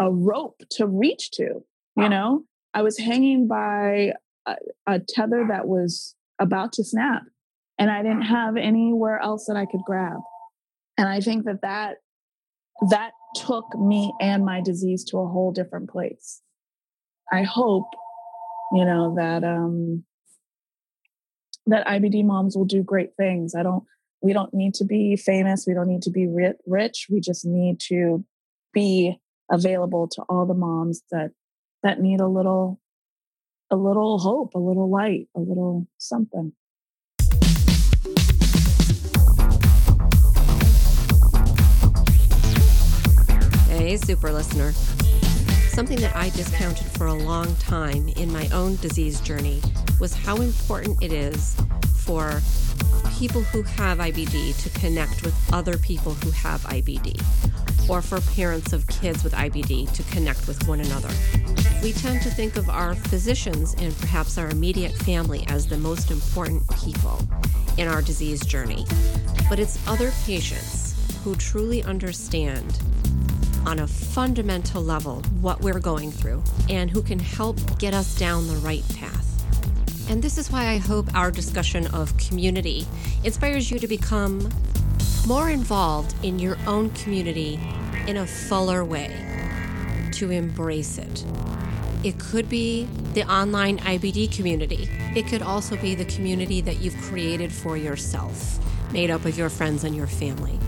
a 0.00 0.10
rope 0.10 0.62
to 0.70 0.86
reach 0.86 1.30
to 1.32 1.64
you 1.96 2.08
know? 2.08 2.44
I 2.74 2.82
was 2.82 2.98
hanging 2.98 3.48
by 3.48 4.12
a, 4.44 4.56
a, 4.86 5.00
tether 5.00 5.46
that 5.48 5.66
was 5.66 6.14
about 6.38 6.74
to 6.74 6.84
snap 6.84 7.22
and 7.78 7.90
i 7.90 8.02
didn't 8.02 8.22
have 8.22 8.56
anywhere 8.56 9.18
else 9.18 9.46
that 9.46 9.56
i 9.56 9.64
could 9.64 9.80
grab. 9.86 10.18
And 10.98 11.08
i 11.08 11.20
think 11.20 11.46
that 11.46 11.62
that 11.62 11.96
that 12.90 13.12
took 13.34 13.74
me 13.78 14.12
and 14.20 14.44
my 14.44 14.60
disease 14.60 15.04
to 15.04 15.18
a 15.18 15.26
whole 15.26 15.50
different 15.52 15.88
place. 15.88 16.42
I 17.32 17.42
hope 17.42 17.88
you 18.72 18.84
know 18.84 19.14
that 19.16 19.42
um 19.42 20.04
that 21.66 21.86
ibd 21.86 22.24
moms 22.24 22.56
will 22.56 22.66
do 22.66 22.82
great 22.82 23.16
things. 23.16 23.54
I 23.54 23.62
don't 23.62 23.84
we 24.20 24.34
don't 24.34 24.52
need 24.52 24.74
to 24.74 24.84
be 24.84 25.16
famous. 25.16 25.64
We 25.66 25.74
don't 25.74 25.88
need 25.88 26.02
to 26.02 26.10
be 26.10 26.26
rich. 26.66 27.06
We 27.10 27.20
just 27.20 27.46
need 27.46 27.80
to 27.88 28.24
be 28.74 29.18
available 29.50 30.08
to 30.08 30.22
all 30.28 30.46
the 30.46 30.54
moms 30.54 31.02
that 31.10 31.30
that 31.82 32.00
need 32.00 32.20
a 32.20 32.26
little 32.26 32.80
a 33.70 33.76
little 33.76 34.18
hope, 34.18 34.54
a 34.54 34.58
little 34.58 34.88
light, 34.88 35.28
a 35.34 35.40
little 35.40 35.86
something. 35.98 36.52
Hey, 43.68 43.96
super 43.96 44.32
listener. 44.32 44.72
Something 45.68 46.00
that 46.00 46.16
I 46.16 46.30
discounted 46.30 46.86
for 46.92 47.06
a 47.06 47.14
long 47.14 47.54
time 47.56 48.08
in 48.16 48.32
my 48.32 48.48
own 48.48 48.76
disease 48.76 49.20
journey 49.20 49.60
was 50.00 50.14
how 50.14 50.36
important 50.36 51.02
it 51.02 51.12
is 51.12 51.56
for 51.96 52.40
people 53.18 53.42
who 53.42 53.62
have 53.62 53.98
IBD 53.98 54.62
to 54.62 54.80
connect 54.80 55.22
with 55.22 55.34
other 55.52 55.76
people 55.76 56.14
who 56.14 56.30
have 56.30 56.62
IBD 56.62 57.20
or 57.88 58.02
for 58.02 58.20
parents 58.32 58.72
of 58.72 58.86
kids 58.86 59.22
with 59.22 59.32
IBD 59.32 59.92
to 59.92 60.02
connect 60.04 60.46
with 60.46 60.66
one 60.66 60.80
another. 60.80 61.10
We 61.82 61.92
tend 61.92 62.22
to 62.22 62.30
think 62.30 62.56
of 62.56 62.68
our 62.68 62.94
physicians 62.94 63.74
and 63.78 63.96
perhaps 63.98 64.38
our 64.38 64.48
immediate 64.48 64.92
family 64.92 65.44
as 65.48 65.66
the 65.66 65.78
most 65.78 66.10
important 66.10 66.62
people 66.76 67.20
in 67.78 67.88
our 67.88 68.02
disease 68.02 68.44
journey, 68.44 68.86
but 69.48 69.58
it's 69.58 69.78
other 69.86 70.10
patients 70.24 70.94
who 71.22 71.34
truly 71.34 71.82
understand 71.82 72.80
on 73.66 73.80
a 73.80 73.86
fundamental 73.86 74.82
level 74.82 75.20
what 75.40 75.60
we're 75.60 75.80
going 75.80 76.10
through 76.10 76.42
and 76.70 76.90
who 76.90 77.02
can 77.02 77.18
help 77.18 77.78
get 77.78 77.94
us 77.94 78.16
down 78.16 78.46
the 78.46 78.56
right 78.56 78.84
path. 78.96 79.24
And 80.08 80.22
this 80.22 80.38
is 80.38 80.52
why 80.52 80.68
I 80.68 80.76
hope 80.76 81.12
our 81.14 81.32
discussion 81.32 81.88
of 81.88 82.16
community 82.16 82.86
inspires 83.24 83.70
you 83.70 83.80
to 83.80 83.88
become 83.88 84.48
more 85.26 85.50
involved 85.50 86.14
in 86.24 86.38
your 86.38 86.56
own 86.68 86.88
community 86.90 87.58
in 88.06 88.16
a 88.16 88.26
fuller 88.26 88.84
way, 88.84 89.10
to 90.12 90.30
embrace 90.30 90.98
it. 90.98 91.24
It 92.04 92.20
could 92.20 92.48
be 92.48 92.84
the 93.14 93.28
online 93.28 93.78
IBD 93.78 94.34
community. 94.36 94.88
It 95.16 95.26
could 95.26 95.42
also 95.42 95.76
be 95.76 95.96
the 95.96 96.04
community 96.04 96.60
that 96.60 96.78
you've 96.80 96.96
created 97.02 97.52
for 97.52 97.76
yourself, 97.76 98.60
made 98.92 99.10
up 99.10 99.24
of 99.24 99.36
your 99.36 99.48
friends 99.48 99.82
and 99.82 99.96
your 99.96 100.06
family. 100.06 100.60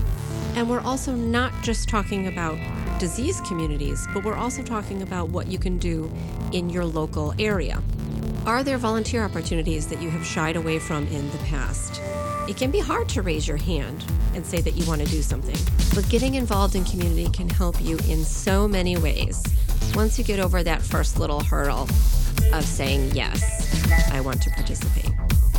And 0.55 0.69
we're 0.69 0.81
also 0.81 1.15
not 1.15 1.53
just 1.63 1.87
talking 1.87 2.27
about 2.27 2.59
disease 2.99 3.39
communities, 3.41 4.05
but 4.13 4.25
we're 4.25 4.35
also 4.35 4.61
talking 4.61 5.01
about 5.01 5.29
what 5.29 5.47
you 5.47 5.57
can 5.57 5.77
do 5.77 6.11
in 6.51 6.69
your 6.69 6.83
local 6.83 7.33
area. 7.39 7.81
Are 8.45 8.61
there 8.61 8.77
volunteer 8.77 9.23
opportunities 9.23 9.87
that 9.87 10.01
you 10.01 10.09
have 10.09 10.25
shied 10.25 10.57
away 10.57 10.79
from 10.79 11.07
in 11.07 11.31
the 11.31 11.37
past? 11.37 12.01
It 12.49 12.57
can 12.57 12.71
be 12.71 12.79
hard 12.79 13.07
to 13.09 13.21
raise 13.21 13.47
your 13.47 13.57
hand 13.57 14.03
and 14.33 14.43
say 14.43 14.59
that 14.59 14.71
you 14.71 14.83
want 14.87 15.01
to 15.01 15.07
do 15.07 15.21
something, 15.21 15.55
but 15.93 16.09
getting 16.09 16.33
involved 16.33 16.73
in 16.73 16.83
community 16.83 17.29
can 17.29 17.47
help 17.47 17.79
you 17.79 17.99
in 18.09 18.25
so 18.25 18.67
many 18.67 18.97
ways. 18.97 19.43
Once 19.93 20.17
you 20.17 20.23
get 20.23 20.39
over 20.39 20.63
that 20.63 20.81
first 20.81 21.19
little 21.19 21.41
hurdle 21.41 21.87
of 22.51 22.63
saying, 22.63 23.11
Yes, 23.13 24.11
I 24.11 24.21
want 24.21 24.41
to 24.41 24.49
participate. 24.49 25.11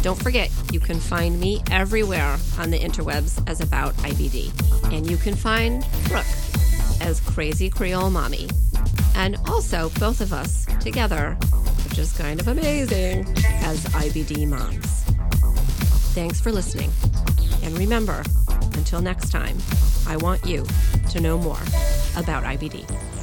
Don't 0.02 0.20
forget, 0.20 0.50
you 0.72 0.80
can 0.80 0.98
find 0.98 1.38
me 1.38 1.62
everywhere 1.70 2.36
on 2.58 2.72
the 2.72 2.78
interwebs 2.80 3.40
as 3.48 3.60
About 3.60 3.94
IBD. 3.98 4.92
And 4.92 5.08
you 5.08 5.16
can 5.16 5.36
find 5.36 5.86
Brooke 6.08 6.26
as 7.00 7.20
Crazy 7.20 7.70
Creole 7.70 8.10
Mommy. 8.10 8.48
And 9.14 9.36
also, 9.46 9.90
both 10.00 10.20
of 10.20 10.32
us 10.32 10.66
together, 10.80 11.34
which 11.88 11.98
is 11.98 12.12
kind 12.18 12.40
of 12.40 12.48
amazing, 12.48 13.28
as 13.62 13.84
IBD 13.94 14.48
moms. 14.48 14.99
Thanks 16.12 16.40
for 16.40 16.50
listening. 16.50 16.90
And 17.62 17.78
remember, 17.78 18.24
until 18.74 19.00
next 19.00 19.30
time, 19.30 19.56
I 20.08 20.16
want 20.16 20.44
you 20.44 20.66
to 21.10 21.20
know 21.20 21.38
more 21.38 21.60
about 22.16 22.42
IBD. 22.42 23.19